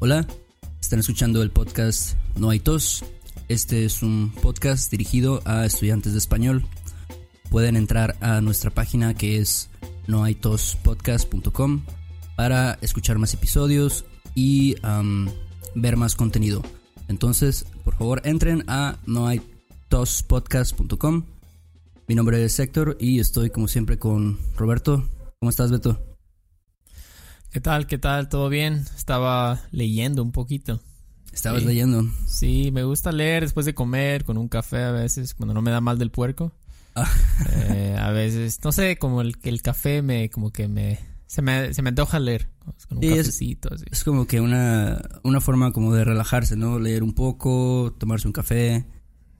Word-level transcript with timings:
Hola, 0.00 0.28
están 0.80 1.00
escuchando 1.00 1.42
el 1.42 1.50
podcast 1.50 2.16
No 2.36 2.50
hay 2.50 2.60
tos. 2.60 3.04
Este 3.48 3.84
es 3.84 4.04
un 4.04 4.32
podcast 4.40 4.92
dirigido 4.92 5.42
a 5.44 5.66
estudiantes 5.66 6.12
de 6.12 6.18
español. 6.18 6.64
Pueden 7.50 7.74
entrar 7.74 8.16
a 8.20 8.40
nuestra 8.40 8.70
página 8.70 9.14
que 9.14 9.38
es 9.38 9.70
noaitospodcast.com 10.06 11.82
para 12.36 12.78
escuchar 12.80 13.18
más 13.18 13.34
episodios 13.34 14.04
y 14.36 14.76
um, 14.86 15.26
ver 15.74 15.96
más 15.96 16.14
contenido. 16.14 16.62
Entonces, 17.08 17.66
por 17.82 17.96
favor, 17.96 18.22
entren 18.24 18.62
a 18.68 18.98
noaitospodcast.com. 19.06 21.24
Mi 22.06 22.14
nombre 22.14 22.44
es 22.44 22.56
Héctor 22.60 22.96
y 23.00 23.18
estoy 23.18 23.50
como 23.50 23.66
siempre 23.66 23.98
con 23.98 24.38
Roberto. 24.56 25.08
¿Cómo 25.40 25.50
estás, 25.50 25.72
Beto? 25.72 26.17
¿Qué 27.50 27.60
tal? 27.60 27.86
¿Qué 27.86 27.98
tal? 27.98 28.28
¿Todo 28.28 28.48
bien? 28.48 28.84
Estaba 28.96 29.60
leyendo 29.70 30.22
un 30.22 30.32
poquito. 30.32 30.80
¿Estabas 31.32 31.62
Sí. 31.62 31.68
leyendo? 31.68 32.04
Sí, 32.26 32.70
me 32.72 32.84
gusta 32.84 33.12
leer 33.12 33.42
después 33.44 33.66
de 33.66 33.74
comer, 33.74 34.24
con 34.24 34.38
un 34.38 34.48
café 34.48 34.82
a 34.84 34.92
veces, 34.92 35.34
cuando 35.34 35.54
no 35.54 35.62
me 35.62 35.70
da 35.70 35.80
mal 35.80 35.98
del 35.98 36.10
puerco. 36.10 36.52
Ah. 36.94 37.08
Eh, 37.52 37.96
a 37.98 38.10
veces, 38.10 38.58
no 38.64 38.72
sé, 38.72 38.96
como 38.98 39.20
el 39.20 39.38
que 39.38 39.48
el 39.50 39.62
café 39.62 40.02
me, 40.02 40.30
como 40.30 40.50
que 40.52 40.68
me, 40.68 40.98
se 41.26 41.42
me, 41.42 41.72
se 41.72 41.82
me 41.82 41.90
antoja 41.90 42.18
leer, 42.18 42.48
con 42.88 42.98
un 42.98 43.02
Sí, 43.02 43.08
es- 43.10 43.16
cafecito, 43.18 43.72
así. 43.72 43.84
Es 43.90 44.04
como 44.04 44.26
que 44.26 44.40
una, 44.40 45.00
una 45.22 45.40
forma 45.40 45.72
como 45.72 45.94
de 45.94 46.04
relajarse, 46.04 46.56
¿no? 46.56 46.78
Leer 46.78 47.02
un 47.02 47.12
poco, 47.14 47.94
tomarse 47.98 48.26
un 48.26 48.32
café. 48.32 48.84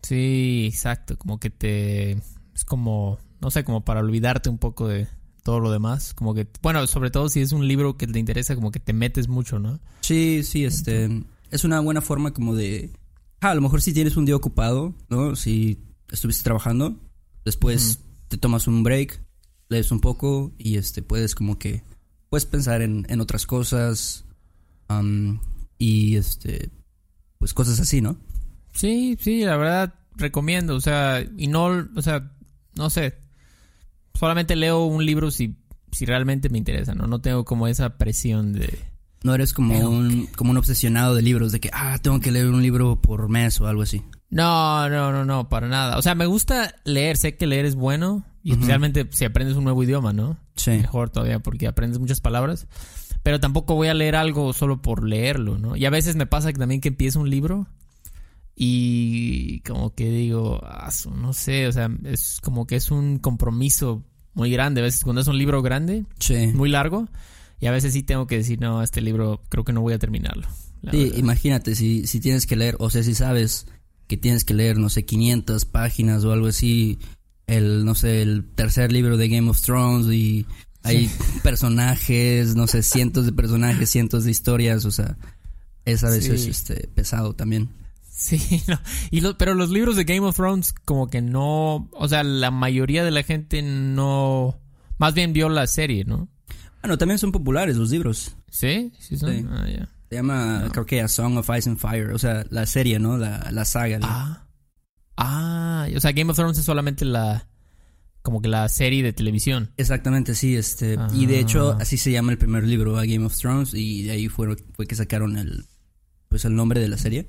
Sí, 0.02 0.66
exacto, 0.72 1.18
como 1.18 1.38
que 1.40 1.50
te, 1.50 2.12
es 2.54 2.64
como, 2.64 3.18
no 3.40 3.50
sé, 3.50 3.64
como 3.64 3.84
para 3.84 4.00
olvidarte 4.00 4.48
un 4.48 4.58
poco 4.58 4.86
de 4.86 5.08
todo 5.48 5.60
lo 5.60 5.72
demás, 5.72 6.12
como 6.12 6.34
que, 6.34 6.46
bueno, 6.60 6.86
sobre 6.86 7.10
todo 7.10 7.30
si 7.30 7.40
es 7.40 7.52
un 7.52 7.66
libro 7.66 7.96
que 7.96 8.06
te 8.06 8.18
interesa, 8.18 8.54
como 8.54 8.70
que 8.70 8.80
te 8.80 8.92
metes 8.92 9.28
mucho, 9.28 9.58
¿no? 9.58 9.80
Sí, 10.02 10.42
sí, 10.42 10.66
este... 10.66 11.24
Es 11.50 11.64
una 11.64 11.80
buena 11.80 12.02
forma 12.02 12.34
como 12.34 12.54
de... 12.54 12.92
Ah, 13.40 13.52
a 13.52 13.54
lo 13.54 13.62
mejor 13.62 13.80
si 13.80 13.94
tienes 13.94 14.18
un 14.18 14.26
día 14.26 14.36
ocupado, 14.36 14.94
¿no? 15.08 15.36
Si 15.36 15.78
estuviste 16.10 16.44
trabajando, 16.44 17.00
después 17.46 18.00
te 18.28 18.36
tomas 18.36 18.66
un 18.66 18.82
break, 18.82 19.24
lees 19.70 19.90
un 19.90 20.02
poco 20.02 20.52
y 20.58 20.76
este 20.76 21.00
puedes 21.00 21.34
como 21.34 21.58
que... 21.58 21.82
Puedes 22.28 22.44
pensar 22.44 22.82
en, 22.82 23.06
en 23.08 23.22
otras 23.22 23.46
cosas 23.46 24.26
am, 24.88 25.40
y 25.78 26.16
este... 26.16 26.68
Pues 27.38 27.54
cosas 27.54 27.80
así, 27.80 28.02
¿no? 28.02 28.18
Sí, 28.74 29.16
sí, 29.18 29.46
la 29.46 29.56
verdad 29.56 29.94
recomiendo, 30.14 30.74
o 30.74 30.80
sea, 30.82 31.26
y 31.38 31.46
no, 31.46 31.88
o 31.96 32.02
sea, 32.02 32.32
no 32.74 32.90
sé, 32.90 33.14
solamente 34.18 34.56
leo 34.56 34.84
un 34.84 35.04
libro 35.06 35.30
si, 35.30 35.56
si 35.92 36.04
realmente 36.04 36.48
me 36.48 36.58
interesa, 36.58 36.94
¿no? 36.94 37.06
No 37.06 37.20
tengo 37.20 37.44
como 37.44 37.68
esa 37.68 37.96
presión 37.98 38.52
de... 38.52 38.78
No 39.22 39.34
eres 39.34 39.52
como 39.52 39.78
un, 39.78 40.28
como 40.36 40.52
un 40.52 40.56
obsesionado 40.58 41.14
de 41.14 41.22
libros, 41.22 41.50
de 41.50 41.60
que, 41.60 41.70
ah, 41.72 41.98
tengo 42.00 42.20
que 42.20 42.30
leer 42.30 42.46
un 42.46 42.62
libro 42.62 43.00
por 43.00 43.28
mes 43.28 43.60
o 43.60 43.66
algo 43.66 43.82
así. 43.82 44.02
No, 44.30 44.88
no, 44.88 45.10
no, 45.10 45.24
no, 45.24 45.48
para 45.48 45.66
nada. 45.66 45.98
O 45.98 46.02
sea, 46.02 46.14
me 46.14 46.26
gusta 46.26 46.74
leer, 46.84 47.16
sé 47.16 47.36
que 47.36 47.46
leer 47.46 47.64
es 47.64 47.74
bueno, 47.74 48.24
y 48.44 48.52
especialmente 48.52 49.08
si 49.10 49.24
aprendes 49.24 49.56
un 49.56 49.64
nuevo 49.64 49.82
idioma, 49.82 50.12
¿no? 50.12 50.38
Sí. 50.54 50.70
Mejor 50.70 51.10
todavía 51.10 51.40
porque 51.40 51.66
aprendes 51.66 51.98
muchas 51.98 52.20
palabras. 52.20 52.68
Pero 53.24 53.40
tampoco 53.40 53.74
voy 53.74 53.88
a 53.88 53.94
leer 53.94 54.14
algo 54.14 54.52
solo 54.52 54.80
por 54.82 55.04
leerlo, 55.06 55.58
¿no? 55.58 55.76
Y 55.76 55.84
a 55.84 55.90
veces 55.90 56.14
me 56.14 56.26
pasa 56.26 56.52
que 56.52 56.58
también 56.58 56.80
que 56.80 56.88
empiezo 56.88 57.20
un 57.20 57.30
libro 57.30 57.66
y 58.54 59.60
como 59.60 59.94
que 59.94 60.10
digo, 60.10 60.60
"Ah, 60.64 60.90
no 61.14 61.32
sé, 61.32 61.66
o 61.68 61.72
sea, 61.72 61.90
es 62.04 62.40
como 62.42 62.66
que 62.66 62.76
es 62.76 62.90
un 62.90 63.18
compromiso 63.18 64.04
muy 64.38 64.50
grande. 64.50 64.80
A 64.80 64.84
veces 64.84 65.04
cuando 65.04 65.20
es 65.20 65.26
un 65.28 65.36
libro 65.36 65.60
grande, 65.60 66.04
Sí. 66.18 66.46
muy 66.54 66.70
largo, 66.70 67.08
y 67.60 67.66
a 67.66 67.70
veces 67.72 67.92
sí 67.92 68.02
tengo 68.02 68.26
que 68.26 68.36
decir, 68.38 68.60
no, 68.60 68.82
este 68.82 69.00
libro 69.02 69.42
creo 69.50 69.64
que 69.64 69.72
no 69.74 69.80
voy 69.82 69.92
a 69.92 69.98
terminarlo. 69.98 70.48
Sí, 70.92 71.12
imagínate, 71.16 71.74
si, 71.74 72.06
si 72.06 72.20
tienes 72.20 72.46
que 72.46 72.54
leer, 72.56 72.76
o 72.78 72.88
sea, 72.88 73.02
si 73.02 73.14
sabes 73.14 73.66
que 74.06 74.16
tienes 74.16 74.44
que 74.44 74.54
leer, 74.54 74.78
no 74.78 74.88
sé, 74.88 75.04
500 75.04 75.64
páginas 75.66 76.24
o 76.24 76.32
algo 76.32 76.46
así, 76.46 76.98
el, 77.48 77.84
no 77.84 77.94
sé, 77.96 78.22
el 78.22 78.44
tercer 78.54 78.92
libro 78.92 79.16
de 79.16 79.28
Game 79.28 79.50
of 79.50 79.60
Thrones 79.60 80.06
y 80.14 80.46
hay 80.84 81.10
personajes, 81.42 82.54
no 82.54 82.66
sé, 82.68 82.82
cientos 82.84 83.26
de 83.26 83.32
personajes, 83.32 83.90
cientos 83.90 84.24
de 84.24 84.30
historias, 84.30 84.84
o 84.84 84.90
sea, 84.92 85.16
es 85.84 86.04
a 86.04 86.10
veces 86.10 86.42
Sí. 86.44 86.50
este, 86.50 86.88
pesado 86.94 87.34
también. 87.34 87.70
Sí, 88.20 88.62
no. 88.66 88.80
Y 89.12 89.20
lo- 89.20 89.38
pero 89.38 89.54
los 89.54 89.70
libros 89.70 89.94
de 89.94 90.02
Game 90.02 90.26
of 90.26 90.34
Thrones 90.34 90.74
como 90.84 91.08
que 91.08 91.22
no, 91.22 91.88
o 91.92 92.08
sea, 92.08 92.24
la 92.24 92.50
mayoría 92.50 93.04
de 93.04 93.12
la 93.12 93.22
gente 93.22 93.62
no, 93.62 94.58
más 94.98 95.14
bien 95.14 95.32
vio 95.32 95.48
la 95.48 95.68
serie, 95.68 96.04
¿no? 96.04 96.28
Bueno, 96.82 96.98
también 96.98 97.18
son 97.18 97.30
populares 97.30 97.76
los 97.76 97.90
libros. 97.90 98.34
¿Sí? 98.50 98.92
Sí, 98.98 99.16
son? 99.16 99.32
Sí. 99.36 99.46
Ah. 99.48 99.66
Se 100.10 100.16
llama, 100.16 100.62
No. 100.64 100.72
creo 100.72 100.84
que 100.86 101.00
A 101.00 101.06
Song 101.06 101.36
of 101.36 101.48
Ice 101.56 101.68
and 101.70 101.78
Fire, 101.78 102.10
o 102.12 102.18
sea, 102.18 102.44
la 102.50 102.66
serie, 102.66 102.98
¿no? 102.98 103.18
La, 103.18 103.48
la 103.52 103.64
saga. 103.64 104.00
Ah. 104.02 104.46
Ah, 105.16 105.86
o 105.94 106.00
sea, 106.00 106.12
Game 106.12 106.30
of 106.30 106.36
Thrones 106.36 106.58
es 106.58 106.64
solamente 106.64 107.04
la, 107.04 107.48
como 108.22 108.40
que 108.40 108.48
la 108.48 108.68
serie 108.68 109.02
de 109.02 109.12
televisión. 109.12 109.70
Exactamente, 109.76 110.34
sí, 110.34 110.56
este, 110.56 110.96
y 111.14 111.26
de 111.26 111.38
hecho 111.40 111.72
Ah. 111.72 111.78
así 111.82 111.96
se 111.98 112.10
llama 112.12 112.32
el 112.32 112.38
primer 112.38 112.64
libro, 112.64 112.96
a 112.98 113.04
Game 113.04 113.24
of 113.26 113.36
Thrones, 113.36 113.74
y 113.74 114.02
de 114.04 114.12
ahí 114.12 114.28
fue, 114.28 114.56
fue 114.74 114.86
que 114.86 114.94
sacaron 114.94 115.36
el, 115.36 115.66
pues 116.28 116.44
el 116.44 116.54
nombre 116.54 116.80
de 116.80 116.88
la 116.88 116.98
serie. 116.98 117.28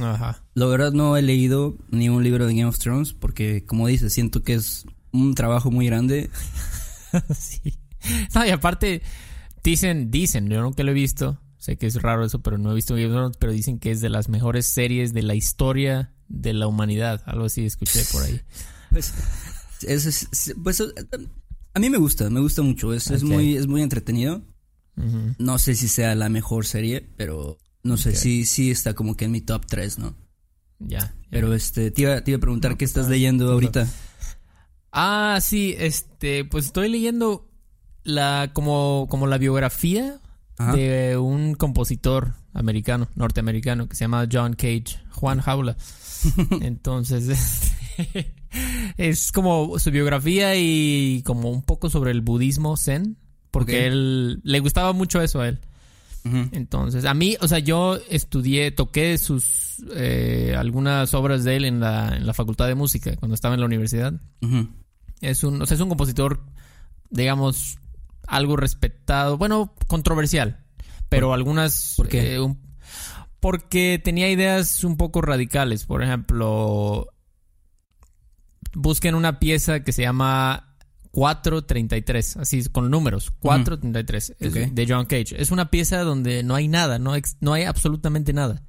Ajá. 0.00 0.44
La 0.54 0.66
verdad 0.66 0.92
no 0.92 1.16
he 1.16 1.22
leído 1.22 1.76
ni 1.90 2.08
un 2.08 2.22
libro 2.22 2.46
de 2.46 2.54
Game 2.54 2.66
of 2.66 2.78
Thrones 2.78 3.12
porque, 3.14 3.64
como 3.64 3.86
dices, 3.88 4.12
siento 4.12 4.42
que 4.42 4.54
es 4.54 4.84
un 5.12 5.34
trabajo 5.34 5.70
muy 5.70 5.86
grande. 5.86 6.30
sí. 7.38 7.78
No, 8.34 8.44
y 8.46 8.50
aparte, 8.50 9.02
dicen, 9.64 10.10
dicen, 10.10 10.48
yo 10.48 10.60
nunca 10.62 10.82
lo 10.84 10.90
he 10.90 10.94
visto, 10.94 11.40
sé 11.58 11.76
que 11.76 11.86
es 11.86 12.00
raro 12.02 12.24
eso, 12.24 12.40
pero 12.42 12.58
no 12.58 12.72
he 12.72 12.74
visto 12.74 12.94
Game 12.94 13.06
of 13.06 13.12
Thrones, 13.12 13.36
pero 13.38 13.52
dicen 13.52 13.78
que 13.78 13.90
es 13.90 14.00
de 14.00 14.08
las 14.10 14.28
mejores 14.28 14.66
series 14.66 15.12
de 15.12 15.22
la 15.22 15.34
historia 15.34 16.12
de 16.28 16.52
la 16.52 16.66
humanidad. 16.66 17.22
Algo 17.26 17.46
así 17.46 17.64
escuché 17.64 18.02
por 18.12 18.22
ahí. 18.22 18.40
Pues, 18.90 19.12
es, 19.86 20.06
es- 20.06 20.54
pues, 20.64 20.82
a 21.74 21.78
mí 21.78 21.90
me 21.90 21.98
gusta, 21.98 22.30
me 22.30 22.40
gusta 22.40 22.62
mucho. 22.62 22.94
Es, 22.94 23.10
es 23.10 23.22
muy, 23.22 23.54
es 23.56 23.66
muy 23.66 23.82
entretenido. 23.82 24.42
No 25.38 25.58
sé 25.58 25.74
si 25.76 25.86
sea 25.88 26.14
la 26.14 26.28
mejor 26.28 26.64
serie, 26.66 27.06
pero 27.16 27.58
no 27.82 27.96
sé, 27.96 28.14
sí, 28.14 28.44
sí 28.44 28.70
está 28.70 28.94
como 28.94 29.16
que 29.16 29.24
en 29.26 29.32
mi 29.32 29.40
top 29.40 29.66
3, 29.66 29.98
¿no? 29.98 30.14
Ya. 30.78 30.98
ya. 31.00 31.14
Pero 31.30 31.54
este, 31.54 31.90
te 31.90 32.02
iba, 32.02 32.20
te 32.22 32.30
iba 32.30 32.38
a 32.38 32.40
preguntar 32.40 32.72
No, 32.72 32.78
qué 32.78 32.84
estás 32.84 33.08
leyendo 33.08 33.46
no. 33.46 33.52
ahorita. 33.52 33.86
Ah, 34.92 35.38
sí, 35.40 35.74
este, 35.78 36.44
pues 36.44 36.66
estoy 36.66 36.88
leyendo 36.88 37.50
la, 38.04 38.50
como, 38.52 39.06
como 39.10 39.26
la 39.26 39.38
biografía 39.38 40.20
Ajá. 40.56 40.74
de 40.74 41.16
un 41.16 41.54
compositor 41.54 42.34
americano, 42.54 43.08
norteamericano, 43.14 43.88
que 43.88 43.96
se 43.96 44.04
llama 44.04 44.26
John 44.30 44.54
Cage, 44.54 44.98
Juan 45.12 45.40
Jaula. 45.40 45.76
Entonces, 46.62 47.28
este, 47.28 48.34
es 48.96 49.30
como 49.32 49.78
su 49.78 49.90
biografía 49.90 50.56
y 50.56 51.22
como 51.24 51.50
un 51.50 51.62
poco 51.62 51.90
sobre 51.90 52.10
el 52.10 52.22
budismo 52.22 52.76
zen, 52.76 53.18
porque 53.50 53.86
él 53.86 54.40
le 54.42 54.60
gustaba 54.60 54.92
mucho 54.92 55.20
eso 55.22 55.40
a 55.40 55.48
él. 55.48 55.60
Entonces, 56.52 57.04
a 57.04 57.14
mí, 57.14 57.36
o 57.40 57.48
sea, 57.48 57.58
yo 57.58 57.98
estudié, 58.10 58.70
toqué 58.70 59.16
sus 59.18 59.76
eh, 59.94 60.54
algunas 60.56 61.14
obras 61.14 61.44
de 61.44 61.56
él 61.56 61.64
en 61.64 61.80
la, 61.80 62.16
en 62.16 62.26
la 62.26 62.34
facultad 62.34 62.66
de 62.66 62.74
música 62.74 63.16
cuando 63.16 63.34
estaba 63.34 63.54
en 63.54 63.60
la 63.60 63.66
universidad. 63.66 64.12
Es 65.20 65.44
un, 65.44 65.60
o 65.62 65.66
sea, 65.66 65.74
es 65.74 65.80
un 65.80 65.88
compositor, 65.88 66.40
digamos, 67.10 67.78
algo 68.26 68.56
respetado, 68.56 69.38
bueno, 69.38 69.74
controversial, 69.86 70.64
pero 71.08 71.32
algunas... 71.32 71.94
por 71.96 72.08
qué? 72.08 72.34
eh, 72.34 72.40
un- 72.40 72.60
porque 73.40 74.00
tenía 74.02 74.28
ideas 74.30 74.82
un 74.82 74.96
poco 74.96 75.20
radicales. 75.22 75.84
Por 75.86 76.02
ejemplo, 76.02 77.06
busquen 78.74 79.14
una 79.14 79.38
pieza 79.38 79.84
que 79.84 79.92
se 79.92 80.02
llama 80.02 80.67
433, 81.18 82.36
así 82.36 82.64
con 82.70 82.90
números, 82.90 83.32
433, 83.40 84.36
es 84.38 84.48
Ok. 84.52 84.72
de 84.72 84.86
John 84.88 85.06
Cage. 85.06 85.34
Es 85.40 85.50
una 85.50 85.68
pieza 85.70 86.02
donde 86.02 86.42
no 86.44 86.54
hay 86.54 86.68
nada, 86.68 86.98
no, 86.98 87.14
ex- 87.16 87.36
no 87.40 87.52
hay 87.54 87.64
absolutamente 87.64 88.32
nada. 88.32 88.62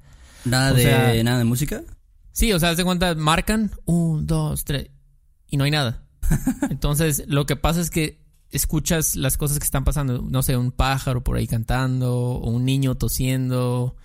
Nada 0.44 0.72
O 0.72 0.74
de, 0.74 0.82
sea- 0.82 1.22
nada 1.22 1.38
de 1.38 1.44
música. 1.44 1.82
Sí, 2.32 2.52
o 2.52 2.58
sea, 2.58 2.70
haz 2.70 2.76
de 2.76 2.84
cuenta, 2.84 3.14
marcan 3.14 3.70
un, 3.84 4.26
dos, 4.26 4.64
tres 4.64 4.88
y 5.48 5.56
no 5.58 5.64
hay 5.64 5.70
nada. 5.70 6.04
Entonces, 6.70 7.24
lo 7.28 7.46
que 7.46 7.56
pasa 7.56 7.80
es 7.80 7.90
que 7.90 8.20
escuchas 8.50 9.14
las 9.16 9.36
cosas 9.36 9.58
que 9.58 9.64
están 9.64 9.84
pasando. 9.84 10.20
No 10.28 10.42
sé, 10.42 10.56
un 10.56 10.72
pájaro 10.72 11.22
por 11.22 11.36
ahí 11.36 11.46
cantando, 11.46 12.16
o 12.16 12.50
un 12.50 12.64
niño 12.64 12.96
tosiendo, 12.96 13.96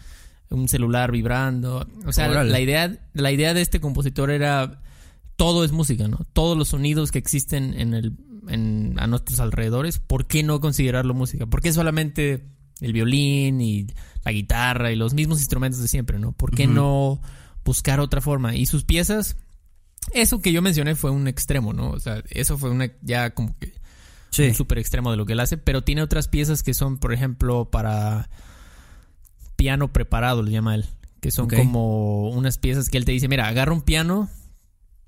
un 0.50 0.68
celular 0.68 1.12
vibrando. 1.12 1.88
O 2.06 2.14
sea, 2.14 2.28
la 2.44 2.60
idea, 2.60 2.96
la 3.14 3.32
idea 3.32 3.54
de 3.56 3.62
este 3.62 3.80
compositor 3.80 4.30
era 4.30 4.82
todo 5.36 5.66
es 5.66 5.72
música, 5.74 6.08
¿no? 6.08 6.20
Todos 6.34 6.58
los 6.58 6.70
sonidos 6.70 7.12
que 7.12 7.20
existen 7.20 7.74
en 7.80 7.94
el, 7.94 8.14
en, 8.50 8.96
a 9.00 9.08
nuestros 9.08 9.40
alrededores, 9.40 10.00
¿por 10.00 10.28
qué 10.28 10.44
no 10.44 10.60
considerarlo 10.60 11.14
música? 11.14 11.46
¿Por 11.46 11.62
qué 11.62 11.74
solamente 11.74 12.46
el 12.82 12.94
violín 12.94 13.62
y 13.62 13.88
la 14.24 14.32
guitarra 14.32 14.92
y 14.92 14.96
los 14.96 15.14
mismos 15.14 15.40
instrumentos 15.40 15.82
de 15.82 15.88
siempre, 15.88 16.20
¿no? 16.20 16.32
¿Por 16.32 16.52
qué 16.52 16.68
no 16.68 17.22
buscar 17.64 18.00
otra 18.00 18.22
forma? 18.22 18.56
Y 18.56 18.66
sus 18.66 18.84
piezas, 18.84 19.38
eso 20.14 20.42
que 20.42 20.52
yo 20.52 20.62
mencioné 20.62 20.96
fue 20.96 21.12
un 21.12 21.28
extremo, 21.28 21.74
¿no? 21.74 21.92
O 21.92 22.00
sea, 22.00 22.24
eso 22.30 22.58
fue 22.58 22.70
una 22.70 22.92
ya 23.02 23.34
como 23.34 23.58
que 23.58 23.74
un 24.38 24.54
súper 24.54 24.80
extremo 24.80 25.12
de 25.12 25.18
lo 25.18 25.26
que 25.26 25.34
él 25.34 25.40
hace, 25.40 25.58
pero 25.58 25.84
tiene 25.84 26.02
otras 26.02 26.28
piezas 26.28 26.64
que 26.64 26.74
son, 26.74 26.98
por 26.98 27.14
ejemplo, 27.14 27.70
para 27.70 28.30
piano 29.56 29.94
preparado, 29.94 30.44
lo 30.44 30.50
llama 30.50 30.76
él. 30.76 30.86
Que 31.22 31.32
son 31.32 31.48
como 31.48 32.30
unas 32.30 32.60
piezas 32.60 32.90
que 32.90 32.98
él 32.98 33.06
te 33.06 33.12
dice, 33.12 33.28
mira, 33.28 33.48
agarra 33.48 33.74
un 33.74 33.82
piano 33.82 34.30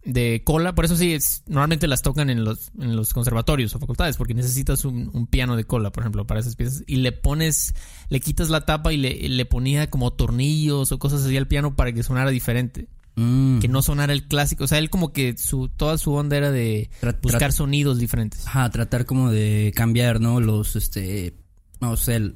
de 0.07 0.42
cola, 0.44 0.74
por 0.74 0.86
eso 0.86 0.95
sí, 0.95 1.13
es, 1.13 1.44
normalmente 1.48 1.88
las 1.88 2.01
tocan 2.01 2.30
en 2.30 2.44
los, 2.44 2.71
en 2.80 2.95
los 2.95 3.13
conservatorios 3.13 3.75
o 3.75 3.80
facultades, 3.80 4.15
porque 4.15 4.33
necesitas 4.33 4.86
un, 4.86 5.12
un 5.13 5.27
piano 5.27 5.56
de 5.57 5.65
cola, 5.65 5.92
por 5.92 6.04
ejemplo, 6.04 6.25
para 6.25 6.39
esas 6.39 6.56
piezas, 6.56 6.83
y 6.88 6.98
le 6.98 7.12
pones, 7.12 7.75
le 8.09 8.19
quitas 8.21 8.50
la 8.50 8.65
tapa 8.65 8.94
y 8.94 8.98
le, 8.98 9.27
le 9.27 9.45
ponía 9.45 9.89
como 9.89 10.13
tornillos 10.13 10.92
o 10.92 10.98
cosas 11.00 11.24
así 11.24 11.36
al 11.36 11.48
piano 11.48 11.75
para 11.75 11.92
que 11.92 12.04
sonara 12.04 12.31
diferente, 12.31 12.88
Mm. 13.18 13.57
que 13.59 13.68
no 13.68 13.81
sonara 13.81 14.13
el 14.13 14.27
clásico, 14.27 14.65
o 14.65 14.68
sea, 14.68 14.77
él 14.77 14.92
como 14.92 15.12
que 15.12 15.36
su, 15.39 15.69
toda 15.69 15.98
su 15.98 16.13
onda 16.13 16.38
era 16.38 16.51
de 16.51 16.92
buscar 17.24 17.51
sonidos 17.51 17.98
diferentes. 17.98 18.45
Ajá, 18.45 18.69
tratar 18.69 19.07
como 19.07 19.31
de 19.31 19.74
cambiar, 19.75 20.21
¿no? 20.21 20.39
Los, 20.39 20.75
este, 20.75 21.33
no 21.81 21.98
sé, 21.98 22.33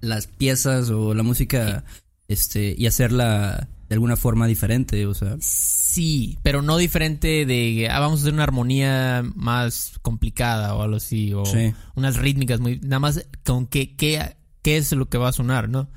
las 0.00 0.26
piezas 0.26 0.90
o 0.90 1.14
la 1.14 1.22
música, 1.22 1.84
este, 2.26 2.74
y 2.76 2.86
hacerla 2.86 3.68
de 3.88 3.94
alguna 3.94 4.16
forma 4.16 4.46
diferente, 4.46 5.06
o 5.06 5.14
sea. 5.14 5.36
Sí, 5.40 6.38
pero 6.42 6.62
no 6.62 6.76
diferente 6.76 7.46
de, 7.46 7.88
ah, 7.90 8.00
vamos 8.00 8.20
a 8.20 8.22
hacer 8.22 8.34
una 8.34 8.42
armonía 8.42 9.24
más 9.34 9.98
complicada 10.02 10.74
o 10.74 10.82
algo 10.82 10.96
así, 10.96 11.32
o 11.32 11.44
Sí. 11.46 11.72
unas 11.94 12.16
rítmicas 12.16 12.60
muy, 12.60 12.78
nada 12.80 13.00
más 13.00 13.26
con 13.44 13.66
qué, 13.66 13.96
qué, 13.96 14.36
qué 14.62 14.76
es 14.76 14.92
lo 14.92 15.08
que 15.08 15.18
va 15.18 15.28
a 15.28 15.32
sonar, 15.32 15.68
¿no? 15.68 15.88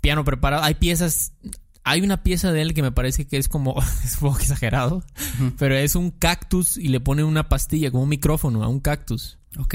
Piano 0.00 0.24
preparado, 0.24 0.62
hay 0.62 0.74
piezas, 0.74 1.32
hay 1.84 2.00
una 2.02 2.22
pieza 2.22 2.52
de 2.52 2.62
él 2.62 2.74
que 2.74 2.82
me 2.82 2.92
parece 2.92 3.26
que 3.26 3.38
es 3.38 3.48
como, 3.48 3.74
es 4.04 4.14
un 4.14 4.20
poco 4.30 4.38
exagerado, 4.40 5.02
pero 5.58 5.74
es 5.76 5.94
un 5.96 6.10
cactus 6.10 6.76
y 6.76 6.88
le 6.88 7.00
pone 7.00 7.24
una 7.24 7.48
pastilla, 7.48 7.90
como 7.90 8.04
un 8.04 8.08
micrófono 8.10 8.62
a 8.62 8.68
un 8.68 8.80
cactus. 8.80 9.38
Ok. 9.58 9.74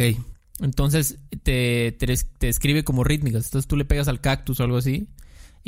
Entonces 0.62 1.18
te, 1.44 1.92
te, 2.00 2.16
te 2.38 2.48
escribe 2.48 2.86
como 2.86 3.04
rítmicas. 3.04 3.44
Entonces 3.46 3.68
tú 3.68 3.76
le 3.76 3.84
pegas 3.84 4.08
al 4.08 4.22
cactus 4.22 4.62
o 4.62 4.64
algo 4.64 4.78
así. 4.78 5.10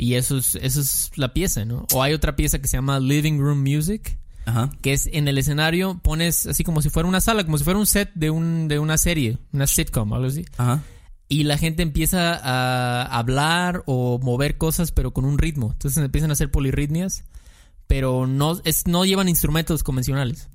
Y 0.00 0.14
eso 0.14 0.38
es, 0.38 0.54
eso 0.54 0.80
es 0.80 1.10
la 1.16 1.34
pieza, 1.34 1.64
¿no? 1.64 1.84
O 1.92 2.02
hay 2.04 2.14
otra 2.14 2.36
pieza 2.36 2.60
que 2.60 2.68
se 2.68 2.76
llama 2.76 3.00
Living 3.00 3.38
Room 3.40 3.62
Music, 3.64 4.16
Ajá. 4.46 4.70
que 4.80 4.92
es 4.92 5.08
en 5.12 5.26
el 5.26 5.36
escenario 5.38 5.98
pones 6.02 6.46
así 6.46 6.62
como 6.62 6.80
si 6.82 6.88
fuera 6.88 7.08
una 7.08 7.20
sala, 7.20 7.44
como 7.44 7.58
si 7.58 7.64
fuera 7.64 7.80
un 7.80 7.86
set 7.86 8.12
de, 8.14 8.30
un, 8.30 8.68
de 8.68 8.78
una 8.78 8.96
serie, 8.96 9.38
una 9.52 9.66
sitcom, 9.66 10.12
algo 10.12 10.28
así. 10.28 10.44
Ajá. 10.56 10.84
Y 11.28 11.42
la 11.42 11.58
gente 11.58 11.82
empieza 11.82 12.36
a 12.36 13.02
hablar 13.18 13.82
o 13.86 14.20
mover 14.22 14.56
cosas, 14.56 14.92
pero 14.92 15.12
con 15.12 15.24
un 15.24 15.36
ritmo. 15.36 15.72
Entonces 15.72 16.02
empiezan 16.02 16.30
a 16.30 16.34
hacer 16.34 16.52
polirritmias, 16.52 17.24
pero 17.88 18.28
no, 18.28 18.60
es, 18.64 18.86
no 18.86 19.04
llevan 19.04 19.28
instrumentos 19.28 19.82
convencionales. 19.82 20.48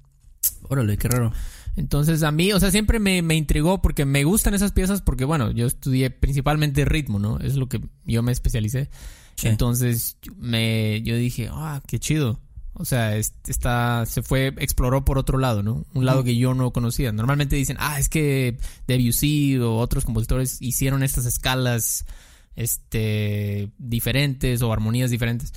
Órale, 0.69 0.97
qué 0.97 1.09
raro. 1.09 1.33
Entonces 1.75 2.23
a 2.23 2.31
mí, 2.31 2.53
o 2.53 2.59
sea, 2.61 2.71
siempre 2.71 2.99
me, 2.99 3.21
me 3.21 3.35
intrigó 3.35 3.81
porque 3.81 4.05
me 4.05 4.23
gustan 4.23 4.53
esas 4.53 4.71
piezas 4.71 5.01
porque, 5.01 5.25
bueno, 5.25 5.51
yo 5.51 5.67
estudié 5.67 6.11
principalmente 6.11 6.85
ritmo, 6.85 7.19
¿no? 7.19 7.39
Es 7.39 7.55
lo 7.55 7.67
que 7.67 7.81
yo 8.05 8.23
me 8.23 8.31
especialicé. 8.31 8.89
Sí. 9.35 9.47
Entonces 9.47 10.17
me, 10.37 11.01
yo 11.03 11.15
dije, 11.15 11.49
ah, 11.51 11.81
qué 11.87 11.99
chido. 11.99 12.39
O 12.75 12.85
sea, 12.85 13.15
es- 13.17 13.33
está, 13.47 14.05
se 14.07 14.21
fue, 14.23 14.47
exploró 14.57 15.05
por 15.05 15.17
otro 15.17 15.37
lado, 15.37 15.61
¿no? 15.63 15.85
Un 15.93 16.05
lado 16.05 16.23
que 16.23 16.35
yo 16.37 16.53
no 16.55 16.71
conocía. 16.71 17.11
Normalmente 17.11 17.55
dicen, 17.55 17.77
ah, 17.79 17.99
es 17.99 18.09
que 18.09 18.57
Debussy 18.87 19.57
o 19.57 19.75
otros 19.77 20.05
compositores 20.05 20.57
hicieron 20.61 21.03
estas 21.03 21.25
escalas, 21.25 22.05
este, 22.55 23.71
diferentes 23.77 24.61
o 24.61 24.71
armonías 24.73 25.11
diferentes. 25.11 25.53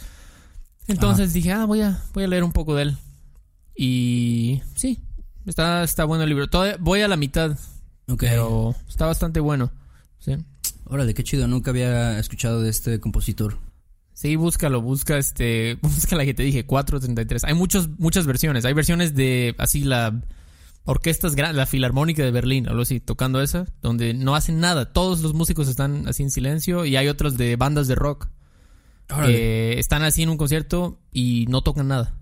Entonces 0.88 1.32
dije, 1.32 1.52
ah, 1.52 1.64
voy 1.64 1.80
a, 1.80 2.02
voy 2.12 2.24
a 2.24 2.28
leer 2.28 2.44
un 2.44 2.52
poco 2.52 2.74
de 2.74 2.82
él. 2.82 2.96
Y 3.74 4.62
sí, 4.74 5.00
está, 5.46 5.84
está 5.84 6.04
bueno 6.04 6.22
el 6.24 6.28
libro. 6.30 6.48
Todavía 6.48 6.76
voy 6.80 7.00
a 7.02 7.08
la 7.08 7.16
mitad, 7.16 7.52
Ok. 8.08 8.20
pero 8.20 8.74
está 8.88 9.06
bastante 9.06 9.40
bueno. 9.40 9.72
Sí. 10.18 10.36
Órale, 10.84 11.14
qué 11.14 11.24
chido. 11.24 11.48
Nunca 11.48 11.70
había 11.70 12.18
escuchado 12.18 12.60
de 12.62 12.70
este 12.70 13.00
compositor. 13.00 13.58
Sí, 14.16 14.34
búscalo, 14.36 14.80
busca 14.80 15.18
este, 15.18 15.74
busca 15.82 16.16
la 16.16 16.24
que 16.24 16.32
te 16.32 16.42
dije, 16.42 16.64
433. 16.64 17.44
Hay 17.44 17.52
muchos, 17.52 17.90
muchas 17.98 18.24
versiones. 18.26 18.64
Hay 18.64 18.72
versiones 18.72 19.14
de 19.14 19.54
así 19.58 19.84
la 19.84 20.22
orquestas 20.84 21.34
grandes, 21.34 21.56
la 21.56 21.66
Filarmónica 21.66 22.22
de 22.22 22.30
Berlín, 22.30 22.66
algo 22.66 22.82
así, 22.82 22.98
tocando 22.98 23.42
esa, 23.42 23.66
donde 23.82 24.14
no 24.14 24.34
hacen 24.34 24.58
nada. 24.58 24.92
Todos 24.94 25.20
los 25.20 25.34
músicos 25.34 25.68
están 25.68 26.08
así 26.08 26.22
en 26.22 26.30
silencio 26.30 26.86
y 26.86 26.96
hay 26.96 27.08
otros 27.08 27.36
de 27.36 27.56
bandas 27.56 27.88
de 27.88 27.94
rock 27.94 28.28
que 29.24 29.78
están 29.78 30.02
así 30.02 30.22
en 30.22 30.30
un 30.30 30.38
concierto 30.38 30.98
y 31.12 31.44
no 31.50 31.62
tocan 31.62 31.88
nada. 31.88 32.16